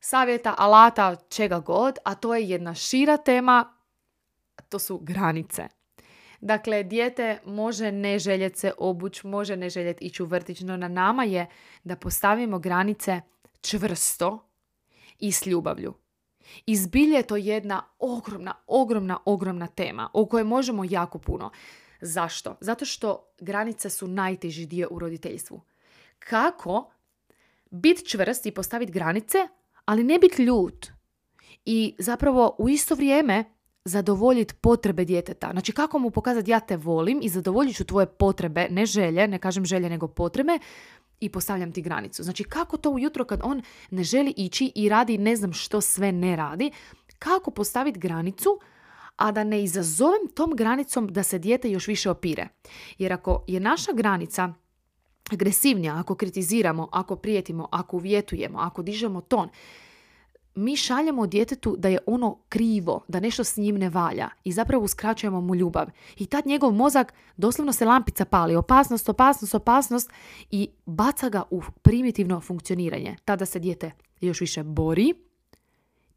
savjeta, 0.00 0.54
alata, 0.58 1.16
čega 1.28 1.58
god, 1.58 1.98
a 2.04 2.14
to 2.14 2.34
je 2.34 2.48
jedna 2.48 2.74
šira 2.74 3.16
tema, 3.16 3.81
to 4.68 4.78
su 4.78 4.98
granice. 4.98 5.68
Dakle, 6.40 6.82
dijete 6.82 7.40
može 7.44 7.92
ne 7.92 8.18
željeti 8.18 8.58
se 8.58 8.72
obuć, 8.78 9.22
može 9.22 9.56
ne 9.56 9.70
željeti 9.70 10.04
ići 10.04 10.22
u 10.22 10.26
vrtić, 10.26 10.60
no 10.60 10.76
na 10.76 10.88
nama 10.88 11.24
je 11.24 11.46
da 11.84 11.96
postavimo 11.96 12.58
granice 12.58 13.20
čvrsto 13.60 14.48
i 15.18 15.32
s 15.32 15.46
ljubavlju. 15.46 15.94
Izbilje 16.66 17.16
je 17.16 17.22
to 17.22 17.36
jedna 17.36 17.82
ogromna, 17.98 18.54
ogromna, 18.66 19.18
ogromna 19.24 19.66
tema 19.66 20.10
o 20.12 20.26
kojoj 20.26 20.44
možemo 20.44 20.84
jako 20.84 21.18
puno. 21.18 21.50
Zašto? 22.00 22.56
Zato 22.60 22.84
što 22.84 23.32
granice 23.40 23.90
su 23.90 24.08
najteži 24.08 24.66
dio 24.66 24.88
u 24.90 24.98
roditeljstvu. 24.98 25.60
Kako 26.18 26.90
biti 27.70 28.06
čvrst 28.06 28.46
i 28.46 28.50
postaviti 28.50 28.92
granice, 28.92 29.38
ali 29.84 30.04
ne 30.04 30.18
biti 30.18 30.42
ljut. 30.42 30.86
I 31.64 31.94
zapravo 31.98 32.56
u 32.58 32.68
isto 32.68 32.94
vrijeme 32.94 33.44
zadovoljiti 33.84 34.54
potrebe 34.54 35.04
djeteta. 35.04 35.50
Znači 35.52 35.72
kako 35.72 35.98
mu 35.98 36.10
pokazati 36.10 36.50
ja 36.50 36.60
te 36.60 36.76
volim 36.76 37.20
i 37.22 37.28
zadovoljit 37.28 37.76
ću 37.76 37.84
tvoje 37.84 38.06
potrebe, 38.06 38.68
ne 38.70 38.86
želje, 38.86 39.28
ne 39.28 39.38
kažem 39.38 39.64
želje 39.64 39.90
nego 39.90 40.08
potrebe 40.08 40.58
i 41.20 41.28
postavljam 41.28 41.72
ti 41.72 41.82
granicu. 41.82 42.22
Znači 42.22 42.44
kako 42.44 42.76
to 42.76 42.90
ujutro 42.90 43.24
kad 43.24 43.40
on 43.44 43.62
ne 43.90 44.04
želi 44.04 44.34
ići 44.36 44.72
i 44.74 44.88
radi 44.88 45.18
ne 45.18 45.36
znam 45.36 45.52
što 45.52 45.80
sve 45.80 46.12
ne 46.12 46.36
radi, 46.36 46.70
kako 47.18 47.50
postaviti 47.50 47.98
granicu 47.98 48.60
a 49.16 49.32
da 49.32 49.44
ne 49.44 49.62
izazovem 49.64 50.28
tom 50.34 50.50
granicom 50.56 51.08
da 51.08 51.22
se 51.22 51.38
dijete 51.38 51.70
još 51.70 51.88
više 51.88 52.10
opire. 52.10 52.48
Jer 52.98 53.12
ako 53.12 53.44
je 53.46 53.60
naša 53.60 53.92
granica 53.92 54.54
agresivnija, 55.32 55.98
ako 55.98 56.14
kritiziramo, 56.14 56.88
ako 56.92 57.16
prijetimo, 57.16 57.68
ako 57.70 57.96
uvjetujemo, 57.96 58.58
ako 58.58 58.82
dižemo 58.82 59.20
ton, 59.20 59.48
mi 60.54 60.76
šaljemo 60.76 61.26
djetetu 61.26 61.76
da 61.78 61.88
je 61.88 61.98
ono 62.06 62.38
krivo, 62.48 63.04
da 63.08 63.20
nešto 63.20 63.44
s 63.44 63.56
njim 63.56 63.78
ne 63.78 63.88
valja 63.88 64.28
i 64.44 64.52
zapravo 64.52 64.84
uskraćujemo 64.84 65.40
mu 65.40 65.54
ljubav. 65.54 65.86
I 66.16 66.26
tad 66.26 66.46
njegov 66.46 66.72
mozak 66.72 67.14
doslovno 67.36 67.72
se 67.72 67.84
lampica 67.84 68.24
pali, 68.24 68.56
opasnost, 68.56 69.08
opasnost, 69.08 69.54
opasnost 69.54 70.10
i 70.50 70.68
baca 70.86 71.28
ga 71.28 71.42
u 71.50 71.62
primitivno 71.82 72.40
funkcioniranje. 72.40 73.16
Tada 73.24 73.46
se 73.46 73.58
dijete 73.58 73.90
još 74.20 74.40
više 74.40 74.62
bori 74.62 75.14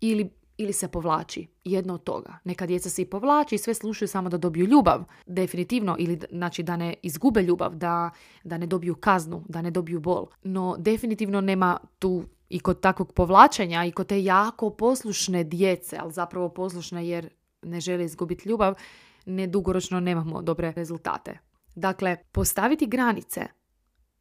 ili 0.01 0.29
ili 0.57 0.73
se 0.73 0.87
povlači. 0.87 1.47
Jedno 1.63 1.93
od 1.93 2.03
toga. 2.03 2.39
Neka 2.43 2.65
djeca 2.65 2.89
se 2.89 3.01
i 3.01 3.05
povlači 3.05 3.55
i 3.55 3.57
sve 3.57 3.73
slušaju 3.73 4.07
samo 4.07 4.29
da 4.29 4.37
dobiju 4.37 4.65
ljubav. 4.65 5.03
Definitivno. 5.25 5.95
Ili 5.99 6.19
znači 6.31 6.63
da 6.63 6.77
ne 6.77 6.93
izgube 7.03 7.41
ljubav, 7.41 7.75
da, 7.75 8.09
da 8.43 8.57
ne 8.57 8.67
dobiju 8.67 8.95
kaznu, 8.95 9.43
da 9.49 9.61
ne 9.61 9.71
dobiju 9.71 9.99
bol. 9.99 10.25
No 10.43 10.75
definitivno 10.79 11.41
nema 11.41 11.77
tu 11.99 12.23
i 12.49 12.59
kod 12.59 12.79
takvog 12.79 13.13
povlačenja 13.13 13.85
i 13.85 13.91
kod 13.91 14.07
te 14.07 14.23
jako 14.23 14.69
poslušne 14.69 15.43
djece, 15.43 15.97
ali 15.99 16.13
zapravo 16.13 16.49
poslušne 16.49 17.07
jer 17.07 17.29
ne 17.61 17.79
žele 17.79 18.05
izgubiti 18.05 18.49
ljubav, 18.49 18.75
ne 19.25 19.47
dugoročno 19.47 19.99
nemamo 19.99 20.41
dobre 20.41 20.73
rezultate. 20.75 21.37
Dakle, 21.75 22.17
postaviti 22.31 22.87
granice. 22.87 23.47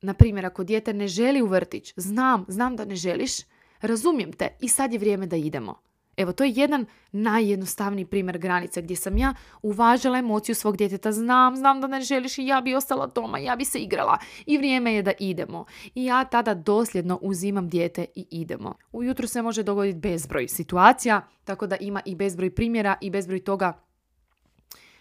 Na 0.03 0.15
primjer, 0.15 0.47
ako 0.47 0.65
dijete 0.65 0.95
ne 0.95 1.09
želi 1.09 1.43
u 1.43 1.47
vrtić, 1.47 1.93
znam, 1.97 2.45
znam 2.49 2.77
da 2.77 2.85
ne 2.85 2.97
želiš, 2.97 3.33
razumijem 3.81 4.33
te 4.33 4.57
i 4.61 4.69
sad 4.69 4.93
je 4.93 4.99
vrijeme 4.99 5.27
da 5.27 5.37
idemo. 5.37 5.81
Evo, 6.17 6.33
to 6.33 6.45
je 6.45 6.53
jedan 6.57 6.87
najjednostavniji 7.13 8.05
primjer 8.05 8.39
granice 8.39 8.83
gdje 8.83 8.97
sam 8.97 9.19
ja 9.19 9.35
uvažila 9.63 10.19
emociju 10.19 10.55
svog 10.55 10.77
djeteta. 10.77 11.13
Znam, 11.13 11.57
znam 11.57 11.81
da 11.81 11.87
ne 11.87 12.01
želiš 12.01 12.39
i 12.39 12.47
ja 12.47 12.61
bi 12.61 12.75
ostala 12.75 13.07
doma, 13.07 13.39
ja 13.39 13.57
bi 13.57 13.65
se 13.65 13.79
igrala 13.79 14.19
i 14.47 14.59
vrijeme 14.59 14.95
je 14.95 15.03
da 15.03 15.13
idemo. 15.19 15.65
I 15.95 16.05
ja 16.05 16.25
tada 16.25 16.55
dosljedno 16.55 17.19
uzimam 17.23 17.69
dijete 17.69 18.07
i 18.15 18.27
idemo. 18.31 18.75
Ujutro 18.93 19.27
se 19.27 19.43
može 19.43 19.63
dogoditi 19.63 19.99
bezbroj 19.99 20.49
situacija, 20.49 21.21
tako 21.45 21.67
da 21.67 21.77
ima 21.77 22.03
i 22.05 22.15
bezbroj 22.15 22.55
primjera 22.55 22.97
i 23.01 23.11
bezbroj 23.11 23.45
toga 23.45 23.73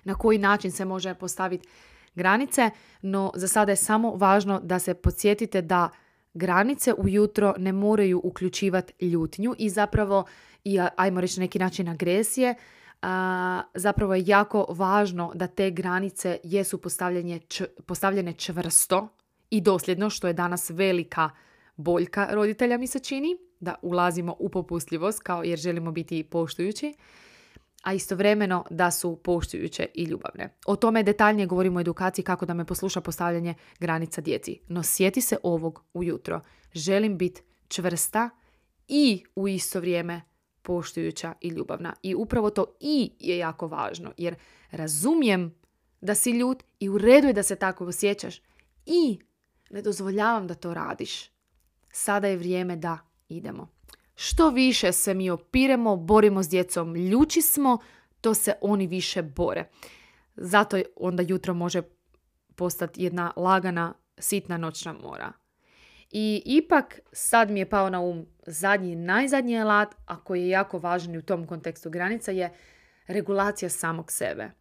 na 0.04 0.16
koji 0.16 0.38
način 0.38 0.72
se 0.72 0.86
može 0.86 1.14
postaviti 1.14 1.68
granice, 2.16 2.70
no 3.02 3.32
za 3.36 3.48
sada 3.48 3.72
je 3.72 3.76
samo 3.76 4.16
važno 4.16 4.60
da 4.60 4.80
se 4.80 4.94
podsjetite 4.94 5.62
da 5.62 5.90
granice 6.34 6.94
ujutro 6.98 7.54
ne 7.58 7.72
moraju 7.72 8.22
uključivati 8.24 9.06
ljutnju 9.06 9.56
i 9.58 9.70
zapravo 9.70 10.26
i 10.64 10.80
ajmo 10.96 11.22
reći 11.22 11.40
neki 11.40 11.60
način 11.60 11.90
agresije, 11.90 12.56
a, 13.02 13.62
zapravo 13.74 14.16
je 14.16 14.24
jako 14.26 14.66
važno 14.70 15.32
da 15.36 15.48
te 15.48 15.72
granice 15.72 16.40
jesu 16.44 16.82
postavljene 17.86 18.34
čvrsto 18.34 19.08
i 19.50 19.62
dosljedno, 19.62 20.10
što 20.10 20.28
je 20.28 20.34
danas 20.34 20.70
velika 20.70 21.30
boljka 21.76 22.28
roditelja 22.32 22.78
mi 22.78 22.88
se 22.88 23.00
čini, 23.00 23.38
da 23.60 23.76
ulazimo 23.82 24.36
u 24.40 24.50
popustljivost 24.50 25.20
kao 25.20 25.44
jer 25.44 25.60
želimo 25.60 25.92
biti 25.92 26.24
poštujući, 26.24 26.94
a 27.84 27.94
istovremeno 27.94 28.66
da 28.70 28.92
su 28.92 29.16
poštujuće 29.24 29.86
i 29.94 30.04
ljubavne. 30.04 30.58
O 30.66 30.76
tome 30.76 31.04
detaljnije 31.04 31.46
govorimo 31.46 31.78
u 31.78 31.82
edukaciji 31.82 32.26
kako 32.26 32.46
da 32.46 32.54
me 32.54 32.66
posluša 32.66 33.02
postavljanje 33.02 33.54
granica 33.80 34.22
djeci. 34.22 34.60
No 34.68 34.84
sjeti 34.84 35.22
se 35.22 35.38
ovog 35.44 35.84
ujutro. 35.94 36.42
Želim 36.74 37.18
biti 37.18 37.42
čvrsta 37.68 38.30
i 38.88 39.24
u 39.36 39.48
isto 39.48 39.80
vrijeme 39.80 40.22
poštujuća 40.64 41.34
i 41.42 41.48
ljubavna. 41.48 41.94
I 42.02 42.16
upravo 42.16 42.50
to 42.50 42.66
i 42.80 43.12
je 43.20 43.38
jako 43.38 43.68
važno, 43.68 44.12
jer 44.18 44.36
razumijem 44.72 45.56
da 46.02 46.16
si 46.16 46.32
ljut 46.32 46.64
i 46.80 46.90
u 46.90 46.98
redu 46.98 47.28
je 47.28 47.34
da 47.34 47.44
se 47.44 47.56
tako 47.56 47.86
osjećaš 47.86 48.42
i 48.86 49.20
ne 49.70 49.82
dozvoljavam 49.82 50.48
da 50.48 50.54
to 50.54 50.74
radiš. 50.74 51.32
Sada 51.92 52.28
je 52.28 52.38
vrijeme 52.38 52.76
da 52.76 52.98
idemo. 53.30 53.68
Što 54.16 54.50
više 54.50 54.92
se 54.92 55.14
mi 55.14 55.30
opiremo, 55.30 55.96
borimo 55.96 56.44
s 56.44 56.50
djecom, 56.50 56.96
ljuči 56.96 57.42
smo, 57.42 57.78
to 58.22 58.34
se 58.34 58.54
oni 58.62 58.88
više 58.88 59.22
bore. 59.22 59.70
Zato 60.36 60.78
onda 60.96 61.24
jutro 61.28 61.54
može 61.54 61.82
postati 62.56 63.04
jedna 63.04 63.34
lagana, 63.36 63.94
sitna 64.18 64.58
noćna 64.58 64.94
mora. 64.94 65.32
I 66.16 66.42
ipak 66.46 67.00
sad 67.12 67.52
mi 67.52 67.60
je 67.60 67.70
pao 67.70 67.90
na 67.90 68.02
um 68.02 68.26
zadnji, 68.48 68.96
najzadnji 68.96 69.60
alat, 69.60 69.96
a 70.06 70.24
koji 70.24 70.42
je 70.42 70.50
jako 70.50 70.80
važan 70.80 71.18
u 71.18 71.22
tom 71.22 71.48
kontekstu 71.48 71.90
granica, 71.90 72.32
je 72.32 72.52
regulacija 73.08 73.70
samog 73.70 74.12
sebe. 74.12 74.52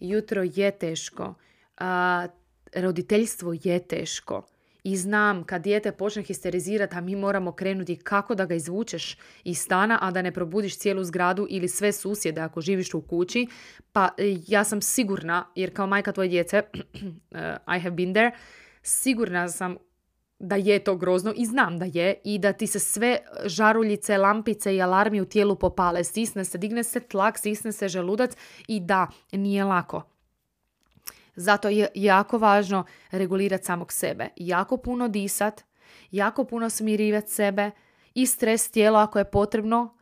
Jutro 0.00 0.42
je 0.42 0.70
teško, 0.70 1.34
a, 1.78 2.26
roditeljstvo 2.74 3.54
je 3.62 3.78
teško. 3.78 4.46
I 4.84 4.96
znam 4.96 5.44
kad 5.44 5.62
dijete 5.62 5.92
počne 5.92 6.22
histerizirati, 6.22 6.96
a 6.96 7.00
mi 7.00 7.16
moramo 7.16 7.52
krenuti 7.52 7.96
kako 7.96 8.34
da 8.34 8.44
ga 8.44 8.54
izvučeš 8.54 9.16
iz 9.44 9.58
stana, 9.58 9.98
a 10.02 10.10
da 10.10 10.22
ne 10.22 10.32
probudiš 10.32 10.78
cijelu 10.78 11.04
zgradu 11.04 11.46
ili 11.50 11.68
sve 11.68 11.92
susjede 11.92 12.40
ako 12.40 12.60
živiš 12.60 12.94
u 12.94 13.00
kući. 13.00 13.46
Pa 13.92 14.08
e, 14.18 14.36
ja 14.48 14.64
sam 14.64 14.82
sigurna, 14.82 15.46
jer 15.54 15.74
kao 15.74 15.86
majka 15.86 16.12
tvoje 16.12 16.28
djece, 16.28 16.62
I 17.76 17.80
have 17.80 17.90
been 17.90 18.14
there, 18.14 18.30
sigurna 18.82 19.48
sam 19.48 19.76
da 20.42 20.56
je 20.56 20.84
to 20.84 20.96
grozno 20.96 21.32
i 21.36 21.46
znam 21.46 21.78
da 21.78 21.84
je 21.84 22.14
i 22.24 22.38
da 22.38 22.52
ti 22.52 22.66
se 22.66 22.78
sve 22.78 23.18
žaruljice, 23.44 24.18
lampice 24.18 24.76
i 24.76 24.82
alarmi 24.82 25.20
u 25.20 25.24
tijelu 25.24 25.56
popale. 25.56 26.04
Sisne 26.04 26.44
se, 26.44 26.58
digne 26.58 26.84
se 26.84 27.00
tlak, 27.00 27.38
sisne 27.38 27.72
se 27.72 27.88
želudac 27.88 28.32
i 28.68 28.80
da, 28.80 29.06
nije 29.32 29.64
lako. 29.64 30.02
Zato 31.36 31.68
je 31.68 31.88
jako 31.94 32.38
važno 32.38 32.84
regulirati 33.10 33.64
samog 33.64 33.92
sebe. 33.92 34.28
Jako 34.36 34.76
puno 34.76 35.08
disat, 35.08 35.64
jako 36.10 36.44
puno 36.44 36.70
smirivati 36.70 37.30
sebe 37.30 37.70
i 38.14 38.26
stres 38.26 38.70
tijela 38.70 39.02
ako 39.02 39.18
je 39.18 39.30
potrebno, 39.30 39.94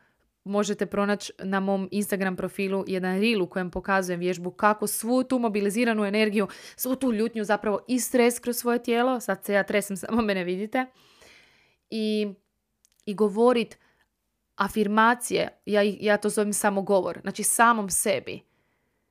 možete 0.44 0.86
pronaći 0.86 1.32
na 1.38 1.60
mom 1.60 1.88
Instagram 1.90 2.36
profilu 2.36 2.84
jedan 2.86 3.20
reel 3.20 3.42
u 3.42 3.46
kojem 3.46 3.70
pokazujem 3.70 4.20
vježbu 4.20 4.50
kako 4.50 4.86
svu 4.86 5.24
tu 5.24 5.38
mobiliziranu 5.38 6.04
energiju, 6.04 6.48
svu 6.76 6.96
tu 6.96 7.12
ljutnju 7.12 7.44
zapravo 7.44 7.80
i 7.88 8.00
stres 8.00 8.38
kroz 8.38 8.56
svoje 8.56 8.82
tijelo, 8.82 9.20
sad 9.20 9.44
se 9.44 9.52
ja 9.52 9.62
tresem, 9.62 9.96
samo 10.02 10.22
me 10.22 10.34
ne 10.34 10.44
vidite, 10.44 10.86
i, 11.90 12.28
i 13.06 13.14
govorit 13.14 13.78
afirmacije, 14.56 15.48
ja, 15.66 15.82
ja 16.00 16.16
to 16.16 16.28
zovem 16.28 16.52
samo 16.52 16.82
govor, 16.82 17.20
znači 17.22 17.42
samom 17.42 17.90
sebi, 17.90 18.40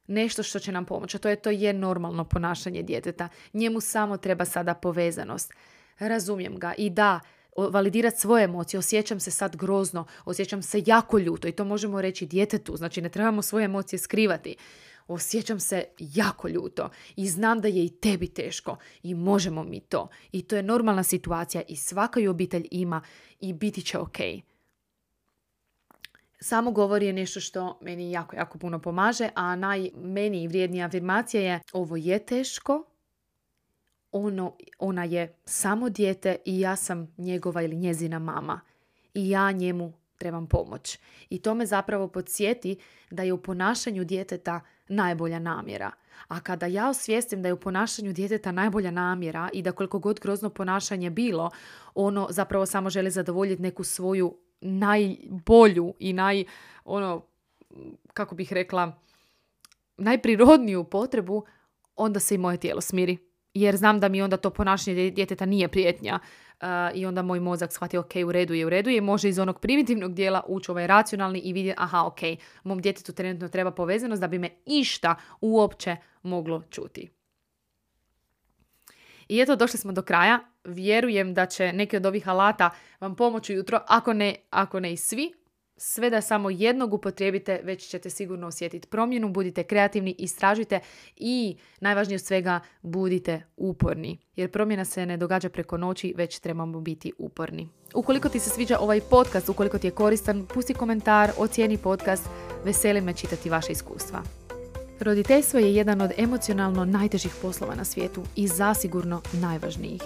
nešto 0.08 0.44
što 0.44 0.60
će 0.60 0.72
nam 0.72 0.86
pomoći, 0.86 1.20
to 1.20 1.30
je 1.30 1.36
to 1.36 1.50
je 1.50 1.74
normalno 1.74 2.26
ponašanje 2.26 2.84
djeteta. 2.84 3.30
Njemu 3.54 3.82
samo 3.82 4.18
treba 4.18 4.46
sada 4.46 4.74
povezanost. 4.74 5.54
Razumijem 6.00 6.60
ga 6.60 6.74
i 6.78 6.89
da, 6.89 7.20
validirati 7.67 8.19
svoje 8.19 8.43
emocije. 8.43 8.80
Osjećam 8.80 9.19
se 9.19 9.32
sad 9.32 9.56
grozno, 9.56 10.06
osjećam 10.26 10.62
se 10.62 10.84
jako 10.86 11.19
ljuto 11.19 11.48
i 11.48 11.52
to 11.52 11.65
možemo 11.65 12.02
reći 12.02 12.26
djetetu. 12.26 12.78
Znači 12.78 13.02
ne 13.02 13.10
trebamo 13.10 13.41
svoje 13.41 13.65
emocije 13.65 14.00
skrivati. 14.00 14.56
Osjećam 15.08 15.60
se 15.60 15.84
jako 16.00 16.48
ljuto 16.48 16.89
i 17.15 17.28
znam 17.28 17.62
da 17.62 17.67
je 17.67 17.86
i 17.86 17.89
tebi 17.89 18.28
teško 18.28 18.78
i 19.04 19.15
možemo 19.15 19.63
mi 19.63 19.80
to. 19.80 20.10
I 20.32 20.41
to 20.41 20.56
je 20.56 20.63
normalna 20.63 21.04
situacija 21.04 21.63
i 21.67 21.76
svaka 21.76 22.19
obitelj 22.30 22.67
ima 22.72 23.02
i 23.39 23.54
biti 23.54 23.82
će 23.82 23.98
ok. 23.98 24.17
Samo 26.41 26.72
govori 26.72 27.06
je 27.06 27.13
nešto 27.13 27.39
što 27.39 27.80
meni 27.82 28.12
jako, 28.12 28.36
jako 28.36 28.58
puno 28.58 28.80
pomaže, 28.80 29.30
a 29.36 29.56
naj 29.56 29.89
meni 29.95 30.48
vrijednija 30.48 30.86
afirmacija 30.86 31.41
je 31.41 31.60
ovo 31.74 31.95
je 31.95 32.26
teško, 32.26 32.88
ono, 34.12 34.56
ona 34.80 35.04
je 35.04 35.36
samo 35.45 35.89
dijete 35.89 36.36
i 36.45 36.60
ja 36.60 36.76
sam 36.76 37.13
njegova 37.17 37.62
ili 37.62 37.76
njezina 37.76 38.19
mama. 38.19 38.62
I 39.13 39.30
ja 39.30 39.52
njemu 39.52 39.93
trebam 40.17 40.48
pomoć. 40.48 41.00
I 41.30 41.41
to 41.41 41.54
me 41.54 41.65
zapravo 41.65 42.08
podsjeti 42.08 42.78
da 43.12 43.24
je 43.24 43.34
u 43.34 43.41
ponašanju 43.41 44.04
djeteta 44.04 44.62
najbolja 44.88 45.39
namjera. 45.39 45.91
A 46.28 46.39
kada 46.39 46.65
ja 46.65 46.89
osvijestim 46.89 47.41
da 47.41 47.48
je 47.48 47.54
u 47.54 47.60
ponašanju 47.60 48.13
djeteta 48.13 48.52
najbolja 48.52 48.91
namjera 48.91 49.50
i 49.54 49.62
da 49.62 49.72
koliko 49.72 50.00
god 50.00 50.19
grozno 50.19 50.50
ponašanje 50.50 51.10
bilo, 51.10 51.50
ono 51.95 52.28
zapravo 52.30 52.65
samo 52.65 52.89
želi 52.89 53.12
zadovoljiti 53.12 53.62
neku 53.62 53.84
svoju 53.84 54.38
najbolju 54.62 55.93
i 56.00 56.13
naj, 56.13 56.45
ono, 56.86 57.26
kako 58.13 58.36
bih 58.36 58.54
rekla, 58.54 59.00
najprirodniju 59.98 60.84
potrebu, 60.84 61.45
onda 61.95 62.19
se 62.19 62.36
i 62.36 62.38
moje 62.38 62.58
tijelo 62.58 62.82
smiri. 62.82 63.29
Jer 63.60 63.78
znam 63.78 64.00
da 64.00 64.10
mi 64.10 64.22
onda 64.22 64.38
to 64.38 64.50
ponašanje 64.50 65.10
djeteta 65.10 65.45
nije 65.45 65.67
prijetnja. 65.67 66.19
Uh, 66.62 66.67
I 66.93 67.06
onda 67.06 67.22
moj 67.22 67.39
mozak 67.39 67.74
shvati 67.74 67.98
ok, 67.98 68.12
u 68.26 68.32
redu 68.32 68.54
je, 68.54 68.65
u 68.65 68.69
redu 68.69 68.89
je. 68.89 69.02
Može 69.02 69.30
iz 69.30 69.39
onog 69.39 69.60
primitivnog 69.60 70.13
dijela 70.13 70.43
ući 70.48 70.72
ovaj 70.72 70.88
racionalni 70.88 71.39
i 71.39 71.54
vidjeti 71.54 71.80
aha, 71.82 72.06
ok, 72.06 72.19
mom 72.63 72.82
djetetu 72.82 73.13
trenutno 73.13 73.48
treba 73.48 73.72
povezanost 73.72 74.22
da 74.22 74.28
bi 74.28 74.39
me 74.39 74.50
išta 74.65 75.15
uopće 75.41 75.95
moglo 76.24 76.63
čuti. 76.69 77.10
I 79.28 79.41
eto, 79.41 79.56
došli 79.56 79.80
smo 79.80 79.91
do 79.91 80.02
kraja. 80.02 80.39
Vjerujem 80.63 81.34
da 81.34 81.45
će 81.45 81.74
neki 81.74 81.98
od 81.98 82.06
ovih 82.06 82.30
alata 82.30 82.69
vam 83.00 83.15
pomoći 83.15 83.54
jutro, 83.54 83.82
ako 83.88 84.13
ne, 84.13 84.36
ako 84.50 84.80
ne 84.80 84.93
i 84.93 84.98
svi. 84.98 85.34
Sve 85.82 86.10
da 86.10 86.22
samo 86.22 86.50
jednog 86.50 86.94
upotrijebite, 86.94 87.60
već 87.63 87.88
ćete 87.88 88.10
sigurno 88.10 88.48
osjetiti 88.48 88.88
promjenu. 88.88 89.30
Budite 89.30 89.63
kreativni, 89.63 90.15
istražite 90.18 90.80
i 91.15 91.58
najvažnije 91.80 92.15
od 92.15 92.22
svega, 92.22 92.60
budite 92.82 93.42
uporni. 93.58 94.18
Jer 94.36 94.52
promjena 94.52 94.86
se 94.86 95.06
ne 95.06 95.18
događa 95.18 95.50
preko 95.50 95.78
noći, 95.78 96.13
već 96.18 96.39
trebamo 96.39 96.82
biti 96.82 97.12
uporni. 97.18 97.70
Ukoliko 97.94 98.30
ti 98.30 98.39
se 98.39 98.50
sviđa 98.50 98.80
ovaj 98.80 99.02
podcast, 99.02 99.50
ukoliko 99.50 99.78
ti 99.78 99.88
je 99.88 99.92
koristan, 99.92 100.46
pusti 100.54 100.74
komentar, 100.74 101.32
ocijeni 101.38 101.78
podcast, 101.78 102.30
veseli 102.65 103.02
me 103.02 103.13
čitati 103.13 103.50
vaše 103.50 103.72
iskustva. 103.72 104.24
Roditeljstvo 105.00 105.60
je 105.60 105.76
jedan 105.76 106.02
od 106.02 106.12
emocionalno 106.18 106.86
najtežih 106.86 107.36
poslova 107.42 107.76
na 107.76 107.86
svijetu 107.86 108.24
i 108.36 108.48
zasigurno 108.48 109.22
najvažnijih. 109.34 110.02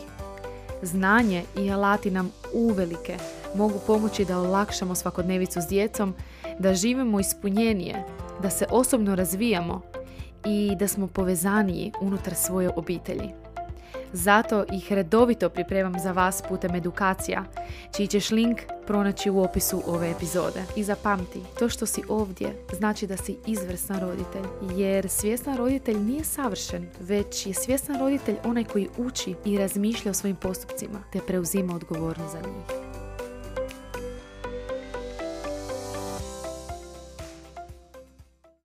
Znanje 0.83 1.43
i 1.57 1.71
alati 1.71 2.11
nam 2.11 2.31
uvelike 2.53 3.17
mogu 3.55 3.79
pomoći 3.87 4.25
da 4.25 4.39
olakšamo 4.39 4.95
svakodnevicu 4.95 5.61
s 5.61 5.67
djecom, 5.67 6.13
da 6.59 6.73
živimo 6.73 7.19
ispunjenije, 7.19 8.03
da 8.41 8.49
se 8.49 8.65
osobno 8.71 9.15
razvijamo 9.15 9.81
i 10.45 10.75
da 10.79 10.87
smo 10.87 11.07
povezaniji 11.07 11.91
unutar 12.01 12.35
svoje 12.35 12.69
obitelji. 12.75 13.29
Zato 14.13 14.65
ih 14.73 14.93
redovito 14.93 15.49
pripremam 15.49 15.99
za 15.99 16.11
vas 16.11 16.43
putem 16.49 16.75
edukacija, 16.75 17.43
čiji 17.95 18.07
ćeš 18.07 18.31
link 18.31 18.59
pronaći 18.87 19.29
u 19.29 19.41
opisu 19.41 19.81
ove 19.87 20.11
epizode. 20.11 20.63
I 20.75 20.83
zapamti, 20.83 21.41
to 21.59 21.69
što 21.69 21.85
si 21.85 22.01
ovdje 22.09 22.55
znači 22.73 23.07
da 23.07 23.17
si 23.17 23.37
izvrstan 23.45 23.99
roditelj, 23.99 24.45
jer 24.75 25.09
svjestan 25.09 25.57
roditelj 25.57 25.97
nije 25.97 26.23
savršen, 26.23 26.89
već 26.99 27.45
je 27.45 27.53
svjestan 27.53 27.99
roditelj 27.99 28.35
onaj 28.43 28.63
koji 28.63 28.89
uči 28.97 29.35
i 29.45 29.57
razmišlja 29.57 30.11
o 30.11 30.13
svojim 30.13 30.35
postupcima, 30.35 31.03
te 31.11 31.19
preuzima 31.27 31.75
odgovornost 31.75 32.31
za 32.31 32.39
njih. 32.39 32.82